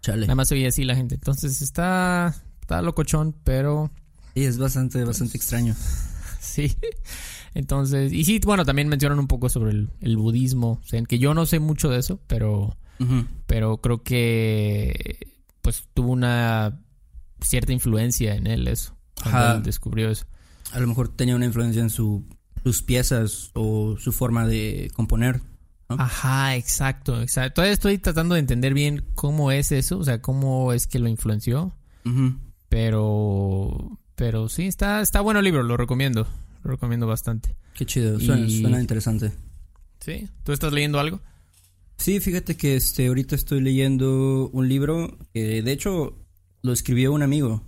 Chale. 0.00 0.22
Nada 0.22 0.36
más 0.36 0.52
oye 0.52 0.68
así 0.68 0.84
la 0.84 0.94
gente. 0.94 1.16
Entonces 1.16 1.60
está, 1.60 2.36
está 2.60 2.82
locochón, 2.82 3.34
pero 3.42 3.90
Sí, 4.34 4.44
es 4.44 4.58
bastante, 4.58 5.04
bastante 5.04 5.36
extraño. 5.36 5.74
Sí. 6.40 6.76
Entonces, 7.54 8.12
y 8.12 8.24
sí, 8.24 8.40
bueno, 8.44 8.64
también 8.64 8.88
mencionan 8.88 9.18
un 9.18 9.26
poco 9.26 9.48
sobre 9.48 9.72
el, 9.72 9.90
el 10.00 10.16
budismo, 10.16 10.80
o 10.82 10.86
sea, 10.86 10.98
en 10.98 11.06
que 11.06 11.18
yo 11.18 11.34
no 11.34 11.46
sé 11.46 11.58
mucho 11.58 11.90
de 11.90 11.98
eso, 11.98 12.20
pero, 12.26 12.76
pero 13.46 13.78
creo 13.78 14.02
que 14.02 15.26
pues 15.60 15.88
tuvo 15.94 16.12
una 16.12 16.80
cierta 17.40 17.72
influencia 17.72 18.34
en 18.34 18.46
él 18.46 18.68
eso, 18.68 18.96
cuando 19.20 19.38
Ajá. 19.38 19.56
él 19.56 19.62
descubrió 19.62 20.10
eso. 20.10 20.26
A 20.72 20.80
lo 20.80 20.86
mejor 20.86 21.08
tenía 21.08 21.36
una 21.36 21.44
influencia 21.44 21.82
en 21.82 21.90
su, 21.90 22.24
sus 22.64 22.82
piezas 22.82 23.50
o 23.54 23.96
su 23.98 24.12
forma 24.12 24.46
de 24.46 24.90
componer. 24.94 25.40
¿no? 25.90 25.96
Ajá, 25.98 26.56
exacto, 26.56 27.20
exacto. 27.20 27.56
Todavía 27.56 27.74
estoy 27.74 27.98
tratando 27.98 28.34
de 28.34 28.40
entender 28.40 28.72
bien 28.72 29.04
cómo 29.14 29.52
es 29.52 29.72
eso, 29.72 29.98
o 29.98 30.04
sea, 30.04 30.22
cómo 30.22 30.72
es 30.72 30.86
que 30.86 30.98
lo 30.98 31.08
influenció, 31.08 31.74
pero 32.68 33.98
pero 34.14 34.48
sí, 34.48 34.66
está, 34.66 35.00
está 35.00 35.20
bueno 35.20 35.40
el 35.40 35.44
libro, 35.44 35.62
lo 35.62 35.76
recomiendo, 35.76 36.26
lo 36.64 36.70
recomiendo 36.72 37.06
bastante. 37.06 37.54
Qué 37.74 37.86
chido. 37.86 38.18
Suena, 38.20 38.46
Y- 38.46 38.60
suena 38.60 38.80
interesante. 38.80 39.32
¿Sí? 40.00 40.28
¿Tú 40.44 40.52
estás 40.52 40.72
leyendo 40.72 40.98
algo? 41.00 41.20
Sí, 41.98 42.18
fíjate 42.20 42.56
que 42.56 42.74
este 42.76 43.06
ahorita 43.06 43.34
estoy 43.36 43.60
leyendo 43.60 44.48
un 44.52 44.68
libro 44.68 45.16
que 45.32 45.62
de 45.62 45.72
hecho 45.72 46.18
lo 46.62 46.72
escribió 46.72 47.12
un 47.12 47.22
amigo. 47.22 47.62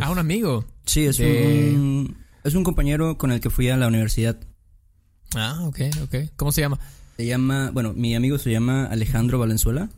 Ah, 0.00 0.10
un 0.10 0.18
amigo. 0.18 0.64
Sí, 0.86 1.04
es 1.04 1.18
De- 1.18 1.72
un 1.74 2.16
es 2.44 2.54
un 2.54 2.64
compañero 2.64 3.18
con 3.18 3.30
el 3.32 3.40
que 3.40 3.50
fui 3.50 3.68
a 3.68 3.76
la 3.76 3.88
universidad. 3.88 4.38
Ah, 5.34 5.60
ok, 5.66 5.80
ok. 6.04 6.14
¿Cómo 6.36 6.52
se 6.52 6.62
llama? 6.62 6.78
Se 7.18 7.26
llama, 7.26 7.70
bueno, 7.72 7.92
mi 7.92 8.14
amigo 8.14 8.38
se 8.38 8.50
llama 8.50 8.86
Alejandro 8.86 9.38
Valenzuela. 9.38 9.90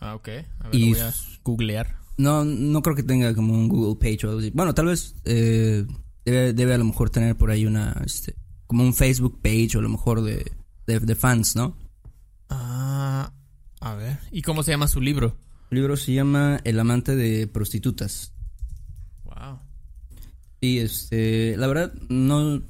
Ah, 0.00 0.14
ok. 0.14 0.28
A 0.60 0.68
ver, 0.68 0.74
Y- 0.74 0.90
lo 0.90 0.96
voy 0.98 1.00
a 1.06 1.14
googlear. 1.44 1.98
No, 2.16 2.44
no 2.44 2.80
creo 2.82 2.96
que 2.96 3.02
tenga 3.02 3.34
como 3.34 3.52
un 3.52 3.68
Google 3.68 3.96
page 4.00 4.26
o 4.26 4.30
algo 4.30 4.40
así. 4.40 4.50
Bueno, 4.54 4.72
tal 4.74 4.86
vez 4.86 5.14
eh, 5.24 5.84
debe, 6.24 6.52
debe 6.52 6.74
a 6.74 6.78
lo 6.78 6.84
mejor 6.84 7.10
tener 7.10 7.36
por 7.36 7.50
ahí 7.50 7.66
una, 7.66 8.00
este, 8.04 8.34
como 8.66 8.84
un 8.84 8.94
Facebook 8.94 9.40
page 9.42 9.70
o 9.76 9.80
a 9.80 9.82
lo 9.82 9.88
mejor 9.88 10.22
de, 10.22 10.52
de, 10.86 11.00
de 11.00 11.14
fans, 11.14 11.56
¿no? 11.56 11.76
Ah, 12.50 13.32
a 13.80 13.94
ver. 13.94 14.18
¿Y 14.30 14.42
cómo 14.42 14.62
se 14.62 14.70
llama 14.70 14.88
su 14.88 15.00
libro? 15.00 15.36
El 15.70 15.78
libro 15.78 15.96
se 15.96 16.12
llama 16.12 16.60
El 16.64 16.80
amante 16.80 17.14
de 17.14 17.46
prostitutas. 17.46 18.32
Wow. 19.24 19.60
Y 20.60 20.78
este, 20.78 21.56
la 21.56 21.66
verdad, 21.66 21.92
no, 22.08 22.62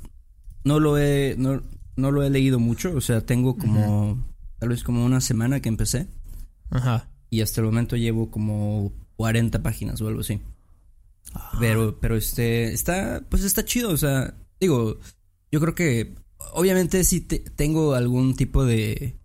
no 0.65 0.81
lo 0.81 0.99
he, 0.99 1.37
no, 1.39 1.63
no 1.97 2.11
lo 2.11 2.23
he 2.23 2.31
leído 2.31 2.59
mucho. 2.59 2.95
O 2.95 3.01
sea, 3.01 3.25
tengo 3.25 3.57
como, 3.57 4.25
tal 4.59 4.71
vez 4.71 4.83
como 4.83 5.05
una 5.05 5.21
semana 5.21 5.61
que 5.61 5.69
empecé. 5.69 6.09
Ajá. 6.71 7.09
Y 7.31 7.41
hasta 7.41 7.61
el 7.61 7.67
momento 7.67 7.97
llevo 7.97 8.31
como 8.31 8.93
40 9.17 9.63
páginas 9.63 10.01
o 10.01 10.09
algo 10.09 10.21
así. 10.21 10.41
Pero, 11.61 11.99
pero 12.01 12.17
este, 12.17 12.73
está, 12.73 13.23
pues 13.29 13.45
está 13.45 13.65
chido, 13.65 13.91
o 13.91 13.97
sea, 13.97 14.35
digo, 14.61 14.99
yo 15.53 15.61
creo 15.61 15.75
que, 15.75 16.15
obviamente 16.53 17.05
sí 17.05 17.21
te- 17.21 17.39
tengo 17.41 17.95
algún 17.95 18.35
tipo 18.35 18.65
de, 18.65 19.17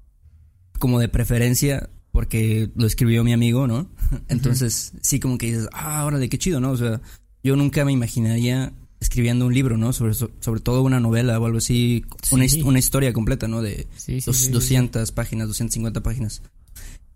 como 0.79 0.99
de 0.99 1.09
preferencia, 1.09 1.89
porque 2.11 2.69
lo 2.75 2.85
escribió 2.85 3.23
mi 3.23 3.33
amigo, 3.33 3.67
¿no? 3.67 3.89
Entonces, 4.27 4.93
sí 5.01 5.19
como 5.19 5.37
que 5.37 5.47
dices, 5.47 5.67
ah, 5.73 6.05
órale, 6.05 6.29
qué 6.29 6.37
chido, 6.37 6.59
¿no? 6.59 6.71
O 6.71 6.77
sea, 6.77 7.01
yo 7.43 7.55
nunca 7.55 7.83
me 7.85 7.91
imaginaría 7.91 8.73
escribiendo 8.99 9.45
un 9.45 9.53
libro, 9.53 9.77
¿no? 9.77 9.91
Sobre, 9.93 10.13
sobre 10.13 10.61
todo 10.61 10.81
una 10.81 10.99
novela 10.99 11.39
o 11.39 11.45
algo 11.45 11.57
así, 11.57 12.05
una, 12.31 12.47
Sí. 12.47 12.61
una 12.61 12.79
historia 12.79 13.11
completa, 13.13 13.47
¿no? 13.47 13.61
De, 13.61 13.87
Sí, 13.97 14.21
sí, 14.21 14.25
dos- 14.25 14.37
sí, 14.37 14.45
sí, 14.47 14.51
200 14.51 15.11
páginas, 15.11 15.47
250 15.47 16.01
páginas. 16.01 16.41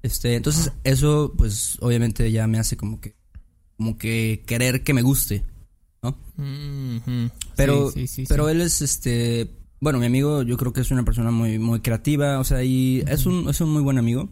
Este, 0.04 0.36
entonces 0.36 0.72
eso 0.84 1.34
pues 1.36 1.78
obviamente 1.82 2.32
ya 2.32 2.46
me 2.48 2.60
hace 2.60 2.78
como 2.78 3.02
que 3.02 3.16
como 3.78 3.98
que 3.98 4.44
querer 4.46 4.84
que 4.84 4.94
me 4.94 5.02
guste. 5.02 5.44
Mhm. 6.36 7.32
pero 7.56 7.90
Sí, 7.92 8.02
sí, 8.08 8.08
sí, 8.08 8.26
pero 8.30 8.50
él 8.50 8.62
es 8.62 8.82
este, 8.82 9.50
bueno, 9.80 10.00
mi 10.00 10.06
amigo 10.06 10.44
yo 10.44 10.56
creo 10.58 10.72
que 10.74 10.82
es 10.82 10.92
una 10.92 11.04
persona 11.04 11.32
muy 11.32 11.58
muy 11.60 11.80
creativa, 11.82 12.40
o 12.40 12.44
sea, 12.44 12.64
y 12.64 13.04
es 13.08 13.26
un 13.26 13.50
es 13.50 13.60
un 13.62 13.70
muy 13.72 13.82
buen 13.82 13.98
amigo. 13.98 14.30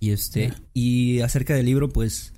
Y 0.00 0.10
este 0.10 0.52
y 0.72 1.20
acerca 1.20 1.54
del 1.54 1.66
libro 1.66 1.88
pues 1.88 2.32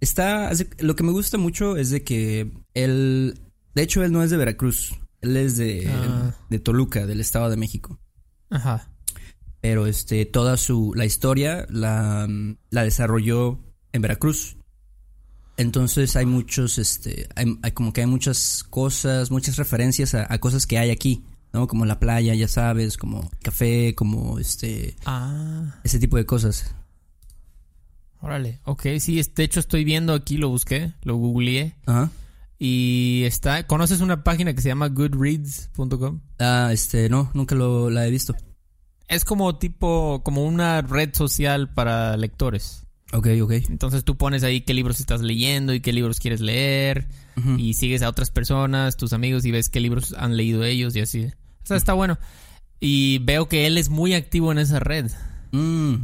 está 0.00 0.50
lo 0.78 0.94
que 0.96 1.02
me 1.02 1.12
gusta 1.12 1.38
mucho 1.38 1.76
es 1.76 1.90
de 1.90 2.02
que 2.04 2.52
él 2.74 3.40
de 3.74 3.82
hecho 3.82 4.04
él 4.04 4.12
no 4.12 4.22
es 4.22 4.30
de 4.30 4.36
Veracruz, 4.36 4.94
él 5.22 5.36
es 5.36 5.56
de 5.56 5.88
Ah. 5.88 6.34
de 6.50 6.58
Toluca, 6.58 7.06
del 7.06 7.20
Estado 7.20 7.50
de 7.50 7.56
México. 7.56 7.98
Ajá. 8.50 8.88
pero 9.60 9.86
este 9.88 10.24
toda 10.26 10.56
su 10.56 10.92
la 10.94 11.04
historia 11.04 11.66
la, 11.68 12.28
la 12.70 12.84
desarrolló 12.84 13.58
en 13.92 14.02
Veracruz 14.02 14.56
entonces 15.56 16.16
hay 16.16 16.26
muchos 16.26 16.78
este 16.78 17.28
hay, 17.34 17.58
hay 17.62 17.72
como 17.72 17.92
que 17.92 18.02
hay 18.02 18.06
muchas 18.06 18.64
cosas 18.68 19.30
muchas 19.30 19.56
referencias 19.56 20.14
a, 20.14 20.32
a 20.32 20.38
cosas 20.38 20.66
que 20.66 20.78
hay 20.78 20.90
aquí 20.90 21.24
¿no? 21.52 21.66
Como 21.66 21.86
la 21.86 21.98
playa, 21.98 22.34
ya 22.34 22.48
sabes, 22.48 22.98
como 22.98 23.30
café, 23.42 23.94
como 23.94 24.38
este... 24.38 24.94
Ah, 25.06 25.80
Ese 25.84 25.98
tipo 25.98 26.18
de 26.18 26.26
cosas. 26.26 26.74
órale. 28.20 28.60
Ok, 28.64 28.86
sí, 28.98 29.20
de 29.34 29.44
hecho 29.44 29.60
estoy 29.60 29.84
viendo 29.84 30.12
aquí, 30.12 30.36
lo 30.36 30.50
busqué, 30.50 30.92
lo 31.02 31.16
googleé. 31.16 31.74
Ajá. 31.86 32.10
Y 32.58 33.22
está. 33.24 33.66
¿Conoces 33.66 34.00
una 34.00 34.24
página 34.24 34.54
que 34.54 34.62
se 34.62 34.68
llama 34.68 34.88
goodreads.com? 34.88 36.20
Ah, 36.38 36.70
este, 36.72 37.08
no, 37.08 37.30
nunca 37.34 37.54
lo, 37.54 37.90
la 37.90 38.06
he 38.06 38.10
visto. 38.10 38.34
Es 39.08 39.24
como 39.24 39.58
tipo. 39.58 40.22
como 40.24 40.44
una 40.44 40.80
red 40.80 41.14
social 41.14 41.72
para 41.74 42.16
lectores. 42.16 42.85
Ok, 43.12 43.28
ok. 43.42 43.52
Entonces 43.70 44.04
tú 44.04 44.16
pones 44.16 44.42
ahí 44.42 44.62
qué 44.62 44.74
libros 44.74 44.98
estás 45.00 45.20
leyendo 45.20 45.72
y 45.72 45.80
qué 45.80 45.92
libros 45.92 46.18
quieres 46.20 46.40
leer. 46.40 47.06
Y 47.58 47.74
sigues 47.74 48.02
a 48.02 48.08
otras 48.08 48.30
personas, 48.30 48.96
tus 48.96 49.12
amigos, 49.12 49.44
y 49.44 49.50
ves 49.50 49.68
qué 49.68 49.78
libros 49.80 50.14
han 50.18 50.36
leído 50.36 50.64
ellos 50.64 50.96
y 50.96 51.00
así. 51.00 51.24
O 51.24 51.66
sea, 51.66 51.76
está 51.76 51.92
bueno. 51.92 52.18
Y 52.80 53.18
veo 53.18 53.48
que 53.48 53.66
él 53.66 53.78
es 53.78 53.88
muy 53.90 54.14
activo 54.14 54.52
en 54.52 54.58
esa 54.58 54.80
red. 54.80 55.10
Mm, 55.52 55.94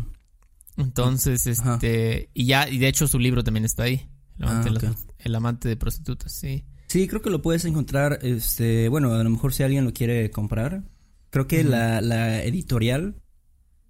Entonces, 0.78 1.58
Ajá. 1.60 1.74
este. 1.74 2.30
Y 2.34 2.46
ya, 2.46 2.68
y 2.68 2.78
de 2.78 2.88
hecho 2.88 3.06
su 3.06 3.18
libro 3.18 3.42
también 3.44 3.64
está 3.64 3.84
ahí. 3.84 4.08
El 4.38 4.44
amante, 4.48 4.68
Ah, 4.68 4.72
de, 4.72 4.80
las- 4.88 4.92
ok. 5.02 5.10
el 5.18 5.34
amante 5.34 5.68
de 5.68 5.76
prostitutas, 5.76 6.32
sí. 6.32 6.64
Sí, 6.88 7.08
creo 7.08 7.22
que 7.22 7.30
lo 7.30 7.40
puedes 7.42 7.64
encontrar, 7.64 8.18
este, 8.22 8.88
bueno, 8.88 9.12
a 9.14 9.22
lo 9.24 9.30
mejor 9.30 9.52
si 9.54 9.62
alguien 9.62 9.84
lo 9.84 9.92
quiere 9.92 10.30
comprar. 10.30 10.82
Creo 11.30 11.46
que 11.46 11.64
la, 11.64 12.00
la 12.02 12.42
editorial, 12.42 13.16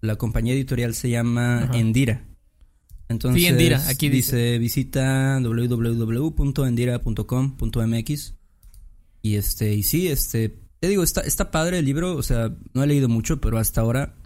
la 0.00 0.16
compañía 0.16 0.54
editorial 0.54 0.94
se 0.94 1.10
llama. 1.10 1.68
Endira. 1.74 2.24
Entonces, 3.12 3.40
Sí, 3.40 3.46
Endira, 3.46 3.88
aquí 3.88 4.08
dice, 4.08 4.58
visita 4.58 5.38
www.endira.com.mx 5.40 8.34
y 9.24 9.36
este, 9.36 9.72
y 9.74 9.84
sí, 9.84 10.08
este, 10.08 10.58
te 10.80 10.88
digo, 10.88 11.04
está, 11.04 11.20
está 11.20 11.52
padre 11.52 11.78
el 11.78 11.84
libro, 11.84 12.16
o 12.16 12.22
sea, 12.24 12.52
no 12.74 12.82
he 12.82 12.86
leído 12.88 13.08
mucho, 13.08 13.40
pero 13.40 13.58
hasta 13.58 13.80
ahora 13.82 14.16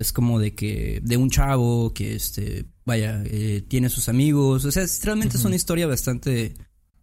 es 0.00 0.12
como 0.12 0.40
de 0.40 0.54
que, 0.56 1.00
de 1.04 1.16
un 1.16 1.30
chavo 1.30 1.94
que, 1.94 2.16
este, 2.16 2.64
vaya, 2.84 3.22
eh, 3.26 3.62
tiene 3.68 3.88
sus 3.90 4.08
amigos, 4.08 4.64
o 4.64 4.72
sea, 4.72 4.82
es- 4.82 5.04
realmente 5.04 5.36
es 5.36 5.44
una 5.44 5.54
historia 5.56 5.86
bastante 5.86 6.54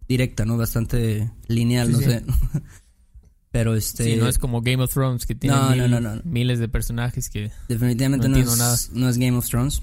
directa, 0.06 0.44
¿no? 0.44 0.58
Bastante 0.58 1.30
lineal, 1.48 1.86
Sí, 1.88 1.92
no 1.92 1.98
sí. 2.00 2.04
sé. 2.04 2.22
Pero 3.50 3.74
este. 3.74 4.04
Sí, 4.04 4.16
no 4.16 4.28
es 4.28 4.36
como 4.38 4.60
Game 4.60 4.82
of 4.82 4.92
Thrones 4.92 5.24
que 5.24 5.34
tiene 5.34 5.56
No, 5.56 5.74
no, 5.74 5.88
mil- 5.88 5.90
no, 5.90 6.00
no. 6.00 6.20
miles 6.24 6.58
de 6.58 6.68
personajes 6.68 7.30
que... 7.30 7.50
Definitivamente 7.68 8.28
no 8.28 8.36
es, 8.36 8.58
nada. 8.58 8.76
no 8.92 9.08
es 9.08 9.16
Game 9.16 9.38
of 9.38 9.48
Thrones. 9.48 9.80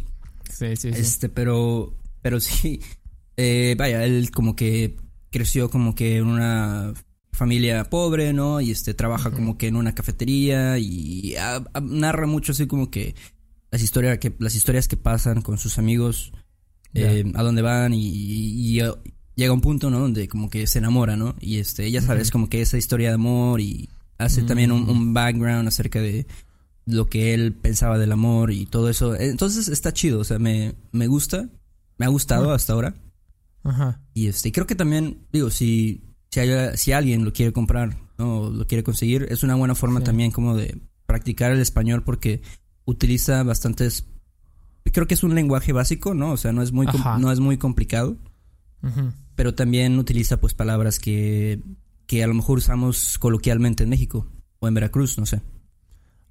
Sí, 0.50 0.76
sí, 0.76 0.94
sí. 0.94 1.00
Este, 1.00 1.30
pero. 1.30 1.94
Pero 2.22 2.40
sí. 2.40 2.80
eh, 3.38 3.76
vaya, 3.78 4.04
él 4.06 4.32
como 4.32 4.56
que 4.56 4.98
creció 5.32 5.70
como 5.70 5.96
que 5.96 6.18
en 6.18 6.26
una 6.28 6.94
familia 7.32 7.84
pobre, 7.90 8.32
¿no? 8.32 8.62
Y 8.62 8.72
este 8.72 8.94
trabaja 8.94 9.32
como 9.32 9.58
que 9.58 9.68
en 9.68 9.76
una 9.76 9.94
cafetería 9.94 10.78
y 10.78 11.36
ah, 11.38 11.62
ah, 11.74 11.82
narra 11.82 12.26
mucho 12.28 12.54
así 12.54 12.66
como 12.66 12.90
que 12.90 13.14
las 13.72 13.82
historias 13.82 14.20
que 14.20 14.34
las 14.40 14.56
historias 14.56 14.88
que 14.88 14.96
pasan 14.96 15.42
con 15.42 15.58
sus 15.58 15.78
amigos 15.78 16.32
eh, 16.94 17.26
a 17.36 17.44
dónde 17.44 17.62
van 17.62 17.94
y, 17.94 18.08
y- 18.08 18.78
y, 18.80 18.82
uh, 18.84 18.96
llega 19.36 19.52
un 19.52 19.60
punto, 19.60 19.90
¿no? 19.90 20.00
Donde 20.00 20.30
como 20.30 20.50
que 20.50 20.66
se 20.66 20.80
enamora, 20.80 21.18
¿no? 21.18 21.36
Y 21.42 21.58
este, 21.58 21.92
ya 21.92 22.02
sabes, 22.02 22.30
Ujú. 22.30 22.32
como 22.34 22.50
que 22.50 22.62
esa 22.62 22.78
historia 22.78 23.10
de 23.10 23.16
amor 23.16 23.60
y 23.60 23.90
hace 24.18 24.44
también 24.44 24.72
un, 24.72 24.84
Mm. 24.86 24.90
un 24.90 25.14
background 25.14 25.68
acerca 25.68 26.00
de 26.00 26.26
lo 26.86 27.08
que 27.08 27.34
él 27.34 27.54
pensaba 27.54 27.98
del 27.98 28.12
amor 28.12 28.52
y 28.52 28.66
todo 28.66 28.90
eso. 28.90 29.16
Entonces 29.16 29.68
está 29.70 29.92
chido, 29.94 30.20
o 30.20 30.24
sea, 30.24 30.40
me, 30.40 30.76
me 30.92 31.08
gusta, 31.08 31.50
me 31.98 32.06
ha 32.06 32.10
gustado 32.10 32.54
hasta 32.54 32.74
ahora. 32.74 32.96
Ajá. 33.64 34.02
Y 34.14 34.28
este, 34.28 34.52
creo 34.52 34.68
que 34.68 34.76
también, 34.76 35.26
digo, 35.34 35.50
si, 35.50 36.04
si, 36.30 36.40
haya- 36.40 36.78
si 36.78 36.92
alguien 36.92 37.26
lo 37.26 37.34
quiere 37.34 37.52
comprar, 37.54 37.98
¿no? 38.18 38.40
O 38.42 38.50
lo 38.52 38.68
quiere 38.68 38.84
conseguir, 38.84 39.26
es 39.30 39.42
una 39.44 39.56
buena 39.56 39.74
forma 39.76 40.00
Sí. 40.02 40.06
también 40.06 40.32
como 40.32 40.56
de 40.56 40.80
practicar 41.08 41.52
el 41.52 41.60
español 41.60 42.04
porque 42.04 42.42
utiliza 42.86 43.42
bastantes 43.44 44.06
creo 44.92 45.08
que 45.08 45.16
es 45.16 45.24
un 45.24 45.34
lenguaje 45.34 45.74
básico, 45.74 46.14
¿no? 46.14 46.32
O 46.32 46.38
sea, 46.38 46.54
no 46.54 46.62
es 46.62 46.72
muy 46.72 46.86
com- 46.86 47.02
Ajá. 47.02 47.18
no 47.18 47.32
es 47.32 47.40
muy 47.40 47.58
complicado, 47.58 48.18
Ujú. 48.84 49.12
pero 49.36 49.56
también 49.56 49.98
utiliza 49.98 50.40
pues 50.40 50.54
palabras 50.54 51.00
que 51.00 51.60
que 52.06 52.24
a 52.24 52.28
lo 52.28 52.36
mejor 52.36 52.60
usamos 52.60 53.18
coloquialmente 53.18 53.84
en 53.84 53.90
México 53.90 54.28
o 54.60 54.68
en 54.68 54.76
Veracruz, 54.76 55.18
no 55.18 55.26
sé. 55.26 55.42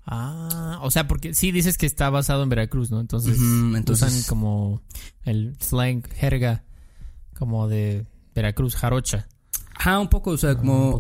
Ah, 0.07 0.81
o 0.83 0.91
sea, 0.91 1.09
porque 1.09 1.35
sí 1.35 1.51
dices 1.51 1.79
que 1.79 1.87
está 1.87 2.11
basado 2.11 2.43
en 2.43 2.49
Veracruz, 2.51 2.91
¿no? 2.91 3.01
Entonces, 3.01 3.39
entonces- 3.39 4.09
usan 4.09 4.23
como 4.29 4.83
el 5.23 5.57
slang, 5.61 6.03
jerga, 6.15 6.65
como 7.39 7.69
de 7.69 8.07
Veracruz, 8.35 8.77
jarocha. 8.77 9.29
Ah, 9.77 9.99
un 9.99 10.09
poco, 10.09 10.31
o 10.33 10.37
sea, 10.39 10.51
Ah, 10.51 10.57
como. 10.57 10.91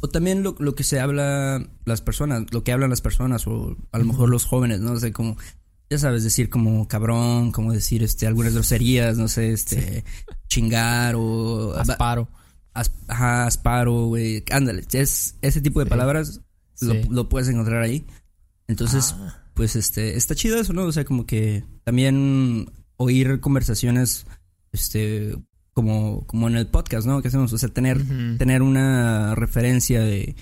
O, 0.00 0.08
también 0.08 0.42
lo, 0.42 0.56
lo 0.58 0.74
que 0.74 0.82
se 0.82 0.98
habla 1.00 1.64
las 1.84 2.00
personas, 2.00 2.44
lo 2.52 2.64
que 2.64 2.72
hablan 2.72 2.90
las 2.90 3.00
personas, 3.00 3.46
o 3.46 3.76
a 3.92 3.98
lo 3.98 4.04
mejor 4.04 4.28
los 4.30 4.44
jóvenes, 4.44 4.80
¿no? 4.80 4.92
O 4.92 4.98
sea, 5.00 5.12
como. 5.12 5.36
Ya 5.90 5.98
sabes, 5.98 6.24
decir 6.24 6.48
como 6.48 6.88
cabrón, 6.88 7.52
como 7.52 7.72
decir 7.72 8.02
este 8.02 8.26
algunas 8.26 8.54
groserías, 8.54 9.18
no 9.18 9.28
sé, 9.28 9.52
este. 9.52 10.04
Chingar 10.48 11.14
o. 11.16 11.74
Asparo. 11.78 12.28
as- 12.72 12.90
ajá, 13.08 13.46
asparo, 13.46 14.06
güey. 14.06 14.42
Ándale, 14.50 14.84
es, 14.92 15.36
ese 15.42 15.60
tipo 15.60 15.78
de 15.80 15.86
Sí. 15.86 15.90
palabras 15.90 16.40
lo, 16.80 16.92
Sí. 16.94 17.02
lo 17.10 17.28
puedes 17.28 17.48
encontrar 17.48 17.82
ahí. 17.82 18.04
Entonces, 18.68 19.14
Ah, 19.18 19.42
pues 19.54 19.76
este, 19.76 20.16
está 20.16 20.34
chido 20.34 20.58
eso, 20.58 20.72
¿no? 20.72 20.84
O 20.84 20.92
sea, 20.92 21.04
como 21.04 21.26
que 21.26 21.64
también 21.84 22.70
oír 22.96 23.40
conversaciones, 23.40 24.26
este, 24.72 25.36
como, 25.72 26.26
como 26.26 26.48
en 26.48 26.56
el 26.56 26.66
podcast, 26.66 27.06
¿no? 27.06 27.20
Que 27.22 27.28
hacemos, 27.28 27.52
o 27.52 27.58
sea, 27.58 27.68
tener 27.68 28.02
tener 28.38 28.62
una 28.62 29.34
referencia 29.34 30.00
de, 30.00 30.34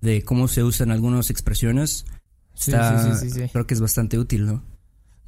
de 0.00 0.22
cómo 0.22 0.48
se 0.48 0.62
usan 0.64 0.90
algunas 0.90 1.30
expresiones, 1.30 2.06
Sí, 2.54 2.72
está, 2.72 3.14
sí, 3.14 3.20
sí, 3.20 3.30
sí, 3.30 3.40
sí. 3.40 3.48
creo 3.52 3.66
que 3.66 3.74
es 3.74 3.80
bastante 3.80 4.18
útil, 4.18 4.44
¿no? 4.46 4.62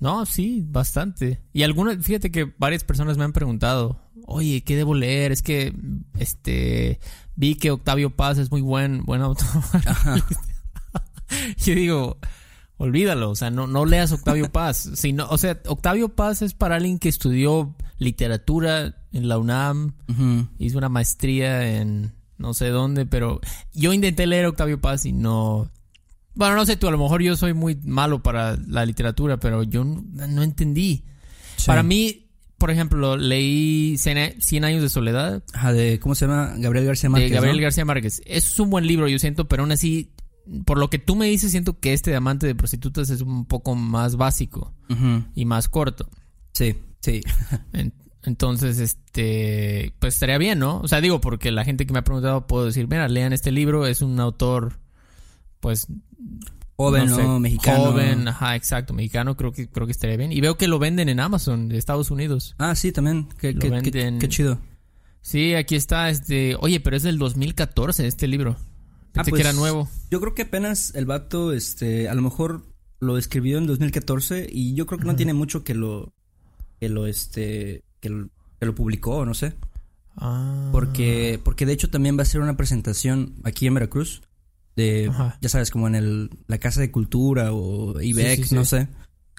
No, 0.00 0.26
sí, 0.26 0.64
bastante. 0.66 1.40
Y 1.52 1.62
algunas, 1.62 2.04
fíjate 2.04 2.30
que 2.32 2.52
varias 2.58 2.82
personas 2.82 3.16
me 3.16 3.25
han 3.25 3.32
preguntado, 3.32 4.00
oye, 4.26 4.62
¿qué 4.64 4.75
debo 4.76 4.94
leer? 4.94 5.30
Es 5.32 5.42
que, 5.42 5.72
este, 6.18 6.99
vi 7.37 7.54
que 7.54 7.70
Octavio 7.70 8.14
Paz 8.16 8.37
es 8.38 8.50
muy 8.50 8.61
buen, 8.62 9.04
buen 9.04 9.22
autor. 9.22 9.46
Yo 11.58 11.74
digo, 11.74 12.18
olvídalo, 12.76 13.30
o 13.30 13.34
sea, 13.34 13.50
no, 13.50 13.66
no 13.66 13.84
leas 13.84 14.12
Octavio 14.12 14.48
Paz. 14.52 14.90
Sino, 14.94 15.28
o 15.28 15.38
sea, 15.38 15.60
Octavio 15.66 16.10
Paz 16.10 16.42
es 16.42 16.54
para 16.54 16.76
alguien 16.76 16.98
que 16.98 17.08
estudió 17.08 17.74
literatura 17.98 18.96
en 19.12 19.28
la 19.28 19.38
UNAM, 19.38 19.94
hizo 20.58 20.78
una 20.78 20.88
maestría 20.88 21.78
en 21.78 22.12
no 22.42 22.54
sé 22.54 22.68
dónde, 22.68 23.06
pero 23.06 23.40
yo 23.72 23.92
intenté 23.92 24.26
leer 24.26 24.46
Octavio 24.46 24.80
Paz 24.80 25.06
y 25.06 25.12
no... 25.12 25.70
Bueno, 26.34 26.56
no 26.56 26.66
sé 26.66 26.76
tú, 26.76 26.88
a 26.88 26.90
lo 26.90 26.98
mejor 26.98 27.22
yo 27.22 27.36
soy 27.36 27.54
muy 27.54 27.76
malo 27.76 28.22
para 28.22 28.56
la 28.66 28.84
literatura, 28.84 29.38
pero 29.38 29.62
yo 29.62 29.84
no, 29.84 30.02
no 30.26 30.42
entendí. 30.42 31.04
Sí. 31.56 31.66
Para 31.66 31.82
mí, 31.82 32.30
por 32.58 32.70
ejemplo, 32.70 33.16
leí 33.16 33.96
Cien 33.98 34.40
Cien 34.40 34.64
años 34.64 34.82
de 34.82 34.88
soledad 34.88 35.42
Ajá, 35.52 35.72
de, 35.72 36.00
¿cómo 36.00 36.14
se 36.14 36.26
llama? 36.26 36.54
Gabriel 36.56 36.86
García 36.86 37.10
Márquez, 37.10 37.30
de 37.30 37.34
Gabriel 37.34 37.56
¿no? 37.56 37.62
García 37.62 37.84
Márquez. 37.84 38.22
Es 38.24 38.58
un 38.58 38.70
buen 38.70 38.86
libro, 38.86 39.08
yo 39.08 39.18
siento, 39.18 39.46
pero 39.46 39.62
aún 39.62 39.72
así, 39.72 40.10
por 40.64 40.78
lo 40.78 40.90
que 40.90 40.99
tú 40.99 41.16
me 41.16 41.26
dices, 41.26 41.50
siento 41.50 41.78
que 41.78 41.92
este 41.92 42.11
de 42.11 42.16
Amante 42.16 42.46
de 42.46 42.54
Prostitutas 42.54 43.11
es 43.11 43.20
un 43.20 43.44
poco 43.46 43.75
más 43.75 44.16
básico 44.16 44.75
y 45.34 45.44
más 45.44 45.68
corto. 45.68 46.08
Sí, 46.52 46.76
sí. 47.00 47.20
En- 47.72 47.92
Entonces, 48.25 48.78
este, 48.78 49.94
pues 49.99 50.14
estaría 50.14 50.38
bien, 50.38 50.58
¿no? 50.61 50.78
O 50.80 50.87
sea, 50.88 51.00
digo, 51.00 51.20
porque 51.20 51.50
la 51.50 51.64
gente 51.64 51.87
que 51.87 51.92
me 51.92 51.99
ha 51.99 52.04
preguntado 52.04 52.46
puedo 52.46 52.66
decir, 52.66 52.87
mira, 52.88 53.08
lean 53.08 53.32
este 53.32 53.50
libro, 53.50 53.84
es 53.87 54.00
un 54.00 54.20
autor, 54.20 54.78
pues, 55.61 55.88
Joven, 56.76 57.06
¿no? 57.06 57.16
sé, 57.16 57.22
Mexicano. 57.40 57.84
Joven, 57.87 58.28
ajá, 58.28 58.54
exacto, 58.56 58.94
mexicano, 58.94 59.37
creo 59.37 59.52
que, 59.52 59.68
creo 59.68 59.87
que 59.87 59.92
estaría 59.92 60.16
bien. 60.16 60.32
Y 60.32 60.40
veo 60.40 60.56
que 60.56 60.68
lo 60.68 60.78
venden 60.78 61.08
en 61.08 61.18
Amazon 61.20 61.68
de 61.68 61.78
Estados 61.78 62.11
Unidos. 62.12 62.54
Ah, 62.58 62.75
sí, 62.76 62.92
también. 62.92 63.28
Qué, 63.40 63.52
Lo 63.54 63.61
qué- 63.61 64.16
qué 64.18 64.28
chido. 64.28 64.58
Sí, 65.20 65.54
aquí 65.54 65.75
está, 65.76 66.08
este, 66.11 66.56
oye, 66.61 66.80
pero 66.80 66.96
es 66.96 67.02
del 67.04 67.18
2014 67.18 68.06
este 68.06 68.26
libro. 68.28 68.56
Pensé 69.12 69.31
pues, 69.31 69.42
que 69.42 69.49
era 69.49 69.52
nuevo. 69.57 69.88
Yo 70.11 70.21
creo 70.21 70.35
que 70.35 70.42
apenas 70.42 70.95
el 70.95 71.07
vato, 71.07 71.52
este, 71.52 72.09
a 72.09 72.14
lo 72.14 72.23
mejor 72.23 72.64
lo 72.99 73.19
escribió 73.19 73.59
en 73.59 73.66
2014 73.66 74.49
y 74.50 74.75
yo 74.75 74.87
creo 74.87 74.99
que 74.99 75.07
no 75.07 75.16
tiene 75.16 75.35
mucho 75.35 75.64
que 75.64 75.75
lo, 75.75 76.14
que 76.81 76.88
lo, 76.88 77.07
este, 77.07 77.85
que 78.00 78.09
lo, 78.11 78.28
que 78.59 78.66
lo 78.66 78.75
publicó, 78.75 79.26
no 79.26 79.35
sé. 79.35 79.54
Ah. 80.16 80.69
Porque, 80.73 81.40
porque 81.42 81.66
de 81.66 81.73
hecho 81.73 81.90
también 81.90 82.19
va 82.19 82.23
a 82.23 82.26
ser 82.26 82.40
una 82.40 82.57
presentación 82.57 83.35
aquí 83.45 83.66
en 83.66 83.75
Veracruz. 83.75 84.23
De, 84.76 85.09
Ajá. 85.11 85.37
ya 85.42 85.49
sabes, 85.50 85.71
como 85.71 85.87
en 85.87 85.95
el, 85.95 86.31
la 86.47 86.57
Casa 86.59 86.81
de 86.81 86.90
Cultura 86.90 87.52
o 87.52 88.00
IBEC, 88.00 88.37
Sí, 88.37 88.42
sí, 88.45 88.49
sí. 88.50 88.54
no 88.54 88.64
sé. 88.64 88.88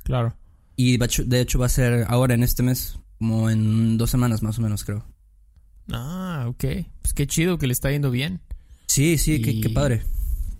Claro. 0.04 0.36
Y 0.76 0.98
de 0.98 1.40
hecho 1.40 1.60
va 1.60 1.68
a 1.68 1.70
ser 1.70 2.06
ahora 2.08 2.34
en 2.34 2.44
este 2.44 2.64
mes, 2.64 3.00
como 3.18 3.50
en 3.50 3.98
dos 3.98 4.10
semanas 4.10 4.44
más 4.44 4.60
o 4.60 4.62
menos, 4.62 4.84
creo. 4.84 5.06
Ah, 5.92 6.46
ok. 6.48 6.66
Pues 7.02 7.14
qué 7.14 7.28
chido 7.28 7.58
que 7.58 7.68
le 7.68 7.74
está 7.74 7.92
yendo 7.92 8.12
bien. 8.12 8.42
Sí, 8.88 9.18
sí, 9.18 9.42
qué, 9.42 9.52
Y- 9.52 9.62
qué 9.62 9.70
padre. 9.70 10.04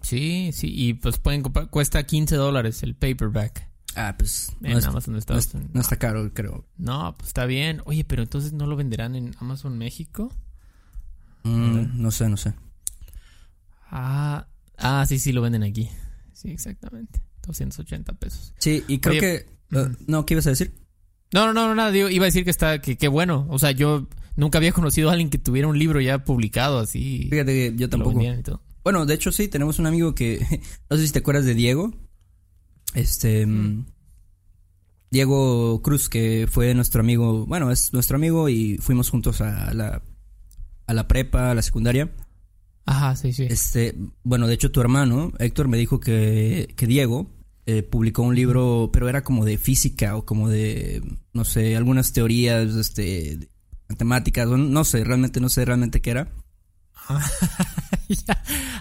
Sí, 0.02 0.52
sí, 0.54 0.68
y 0.76 0.94
pues 0.96 1.18
pueden 1.18 1.42
comprar, 1.44 1.70
cuesta 1.70 2.04
15 2.04 2.36
dólares 2.36 2.84
el 2.84 2.94
paperback 2.96 3.70
Ah, 3.96 4.16
pues 4.18 4.52
en 4.62 4.72
no, 4.74 4.78
es- 4.80 4.86
Amazon 4.86 5.14
no 5.14 5.20
Estados 5.20 5.46
es- 5.48 5.54
Unidos. 5.54 5.72
no 5.76 5.82
está 5.82 5.98
caro, 5.98 6.34
creo. 6.34 6.66
No, 6.78 7.14
pues 7.18 7.28
está 7.28 7.46
bien. 7.46 7.82
Oye, 7.86 8.04
pero 8.04 8.24
entonces 8.24 8.52
no 8.52 8.66
lo 8.66 8.76
venderán 8.76 9.16
en 9.16 9.36
Amazon 9.40 9.78
México. 9.78 10.34
Mm, 11.44 12.02
no 12.02 12.10
sé, 12.12 12.28
no 12.28 12.38
sé. 12.38 12.54
Ah, 13.90 14.48
Ah, 14.78 15.06
sí, 15.08 15.20
sí, 15.20 15.32
lo 15.32 15.42
venden 15.42 15.64
aquí. 15.64 15.88
Sí, 16.34 16.50
exactamente. 16.50 17.22
280 17.46 18.14
pesos. 18.14 18.54
Sí, 18.58 18.84
y 18.88 18.98
creo 19.00 19.12
Oye, 19.12 19.20
que... 19.70 19.78
uh, 19.78 19.90
no, 20.08 20.26
¿qué 20.26 20.34
ibas 20.34 20.48
a 20.48 20.50
decir? 20.50 20.74
No, 21.32 21.46
no, 21.46 21.54
no, 21.54 21.68
no, 21.68 21.76
nada. 21.76 21.92
digo, 21.92 22.10
iba 22.10 22.26
a 22.26 22.28
decir 22.28 22.44
que 22.44 22.50
está, 22.50 22.82
que 22.82 22.98
qué 22.98 23.08
bueno. 23.08 23.46
O 23.50 23.60
sea, 23.60 23.72
yo 23.72 24.08
nunca 24.36 24.58
había 24.58 24.72
conocido 24.72 25.10
a 25.10 25.14
alguien 25.14 25.30
que 25.30 25.38
tuviera 25.38 25.68
un 25.68 25.78
libro 25.78 26.02
ya 26.02 26.24
publicado 26.24 26.80
así. 26.80 27.28
Fíjate 27.30 27.54
que 27.54 27.78
yo 27.78 27.90
tampoco. 27.90 28.12
vendieran 28.12 28.40
y 28.40 28.44
todo. 28.44 28.62
Bueno, 28.84 29.06
de 29.06 29.14
hecho 29.14 29.32
sí, 29.32 29.48
tenemos 29.48 29.80
un 29.80 29.86
amigo 29.86 30.14
que... 30.14 30.40
No 30.90 30.98
sé 30.98 31.08
si 31.08 31.14
te 31.14 31.20
acuerdas 31.20 31.46
de 31.46 31.56
Diego. 31.56 31.94
Este... 32.94 33.46
mm, 33.46 33.86
Diego 35.10 35.82
Cruz, 35.82 36.10
que 36.10 36.48
fue 36.50 36.74
nuestro 36.74 37.02
amigo... 37.02 37.46
Bueno, 37.46 37.72
es 37.72 37.94
nuestro 37.94 38.18
amigo 38.18 38.50
y 38.50 38.78
fuimos 38.78 39.10
juntos 39.10 39.42
a 39.42 39.74
la... 39.74 40.02
A 40.86 40.94
la 40.94 41.08
prepa, 41.08 41.52
a 41.52 41.56
la 41.56 41.62
secundaria. 41.62 42.12
Ajá, 42.86 43.16
sí, 43.16 43.32
sí. 43.32 43.48
Este, 43.50 43.96
bueno, 44.24 44.48
de 44.48 44.56
hecho 44.56 44.72
tu 44.72 44.82
hermano, 44.82 45.32
Héctor, 45.40 45.70
me 45.70 45.78
dijo 45.78 46.02
que, 46.02 46.74
que 46.76 46.88
Diego 46.88 47.30
eh, 47.66 47.82
publicó 47.82 48.24
un 48.24 48.36
libro, 48.36 48.90
pero 48.92 49.08
era 49.08 49.24
como 49.24 49.46
de 49.46 49.58
física 49.58 50.18
o 50.18 50.26
como 50.26 50.50
de, 50.50 51.02
no 51.32 51.46
sé, 51.46 51.78
algunas 51.78 52.12
teorías, 52.12 52.76
este, 52.76 53.50
matemáticas, 53.94 54.48
o 54.48 54.58
no 54.58 54.84
sé, 54.84 55.04
realmente 55.04 55.40
no 55.40 55.50
sé 55.50 55.64
realmente 55.66 56.02
qué 56.02 56.12
era. 56.12 56.28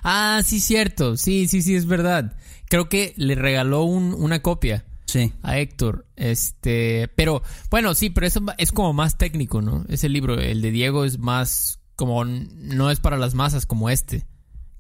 Ah, 0.05 0.43
sí, 0.45 0.61
cierto. 0.61 1.17
Sí, 1.17 1.47
sí, 1.49 1.63
sí, 1.63 1.75
es 1.75 1.87
verdad. 1.87 2.37
Creo 2.69 2.89
que 2.89 3.15
le 3.17 3.35
regaló 3.35 3.85
un- 3.85 4.15
una 4.15 4.41
copia 4.43 4.85
Sí, 5.07 5.33
a 5.43 5.59
Héctor. 5.59 6.07
Este, 6.17 7.09
pero 7.17 7.43
bueno, 7.71 7.95
sí, 7.95 8.09
pero 8.11 8.27
eso 8.27 8.41
es 8.59 8.73
como 8.73 8.93
más 8.95 9.19
técnico, 9.19 9.61
¿no? 9.61 9.85
Ese 9.89 10.09
libro, 10.09 10.39
el 10.41 10.63
de 10.63 10.71
Diego, 10.71 11.05
es 11.05 11.19
más 11.19 11.81
como 11.97 12.25
no 12.25 12.91
es 12.91 12.99
para 12.99 13.19
las 13.19 13.35
masas 13.35 13.67
como 13.67 13.91
este. 13.91 14.27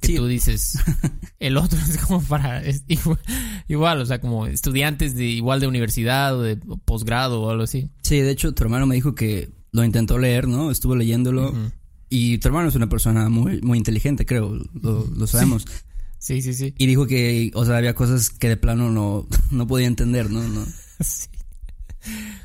Que 0.00 0.08
Sí. 0.08 0.16
tú 0.16 0.26
dices, 0.26 0.78
el 1.38 1.56
otro 1.58 1.78
es 1.78 1.98
como 1.98 2.22
para 2.22 2.62
es 2.64 2.82
igual, 2.88 3.18
igual, 3.68 4.00
o 4.00 4.06
sea, 4.06 4.20
como 4.20 4.46
estudiantes 4.46 5.14
de 5.14 5.24
igual 5.26 5.60
de 5.60 5.66
universidad 5.68 6.36
o 6.36 6.42
de 6.42 6.56
posgrado 6.56 7.42
o 7.42 7.50
algo 7.50 7.64
así. 7.64 7.90
sí, 8.02 8.18
de 8.20 8.30
hecho 8.30 8.52
tu 8.54 8.64
hermano 8.64 8.86
me 8.86 8.94
dijo 8.96 9.14
que 9.14 9.50
lo 9.72 9.84
intentó 9.84 10.18
leer, 10.18 10.46
¿no? 10.46 10.70
Estuvo 10.70 10.94
leyéndolo. 10.94 11.52
Y 12.08 12.38
tu 12.38 12.48
hermano 12.48 12.68
es 12.68 12.74
una 12.74 12.88
persona 12.88 13.28
muy, 13.30 13.60
muy 13.62 13.78
inteligente, 13.78 14.26
creo, 14.26 14.54
lo, 14.80 15.06
lo 15.06 15.26
sabemos. 15.26 15.64
Sí, 16.18 16.40
sí, 16.42 16.54
sí. 16.54 16.74
Y 16.78 16.86
dijo 16.86 17.06
que, 17.06 17.50
o 17.54 17.64
sea, 17.64 17.78
había 17.78 17.94
cosas 17.94 18.30
que 18.30 18.48
de 18.48 18.56
plano 18.56 18.90
no, 18.90 19.26
no 19.50 19.66
podía 19.66 19.86
entender, 19.86 20.30
¿no? 20.30 20.42
no. 20.46 20.64
Sí. 21.00 21.28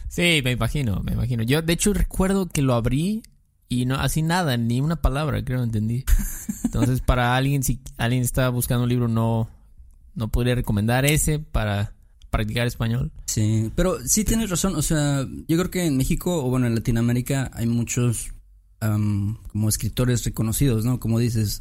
Sí, 0.09 0.41
me 0.43 0.51
imagino, 0.51 1.01
me 1.03 1.13
imagino. 1.13 1.43
Yo, 1.43 1.61
de 1.61 1.73
hecho, 1.73 1.93
recuerdo 1.93 2.47
que 2.47 2.63
lo 2.63 2.73
abrí 2.73 3.21
y 3.69 3.85
no, 3.85 3.95
así 3.95 4.23
nada, 4.23 4.57
ni 4.57 4.81
una 4.81 4.95
palabra, 4.95 5.43
creo, 5.43 5.61
entendí. 5.61 6.05
Entonces, 6.63 7.01
para 7.01 7.35
alguien, 7.35 7.61
si 7.61 7.79
alguien 7.97 8.23
está 8.23 8.49
buscando 8.49 8.83
un 8.83 8.89
libro, 8.89 9.07
no, 9.07 9.47
no 10.15 10.29
podría 10.29 10.55
recomendar 10.55 11.05
ese 11.05 11.37
para 11.37 11.93
practicar 12.37 12.67
español. 12.67 13.11
Sí, 13.25 13.71
pero 13.75 13.97
sí 14.05 14.23
tienes 14.23 14.51
razón, 14.51 14.75
o 14.75 14.81
sea, 14.83 15.27
yo 15.47 15.57
creo 15.57 15.71
que 15.71 15.85
en 15.85 15.97
México 15.97 16.45
o 16.45 16.49
bueno, 16.51 16.67
en 16.67 16.75
Latinoamérica 16.75 17.49
hay 17.55 17.65
muchos 17.65 18.29
am, 18.79 19.37
como 19.51 19.69
escritores 19.69 20.23
reconocidos, 20.23 20.85
¿no? 20.85 20.99
Como 20.99 21.17
dices, 21.17 21.59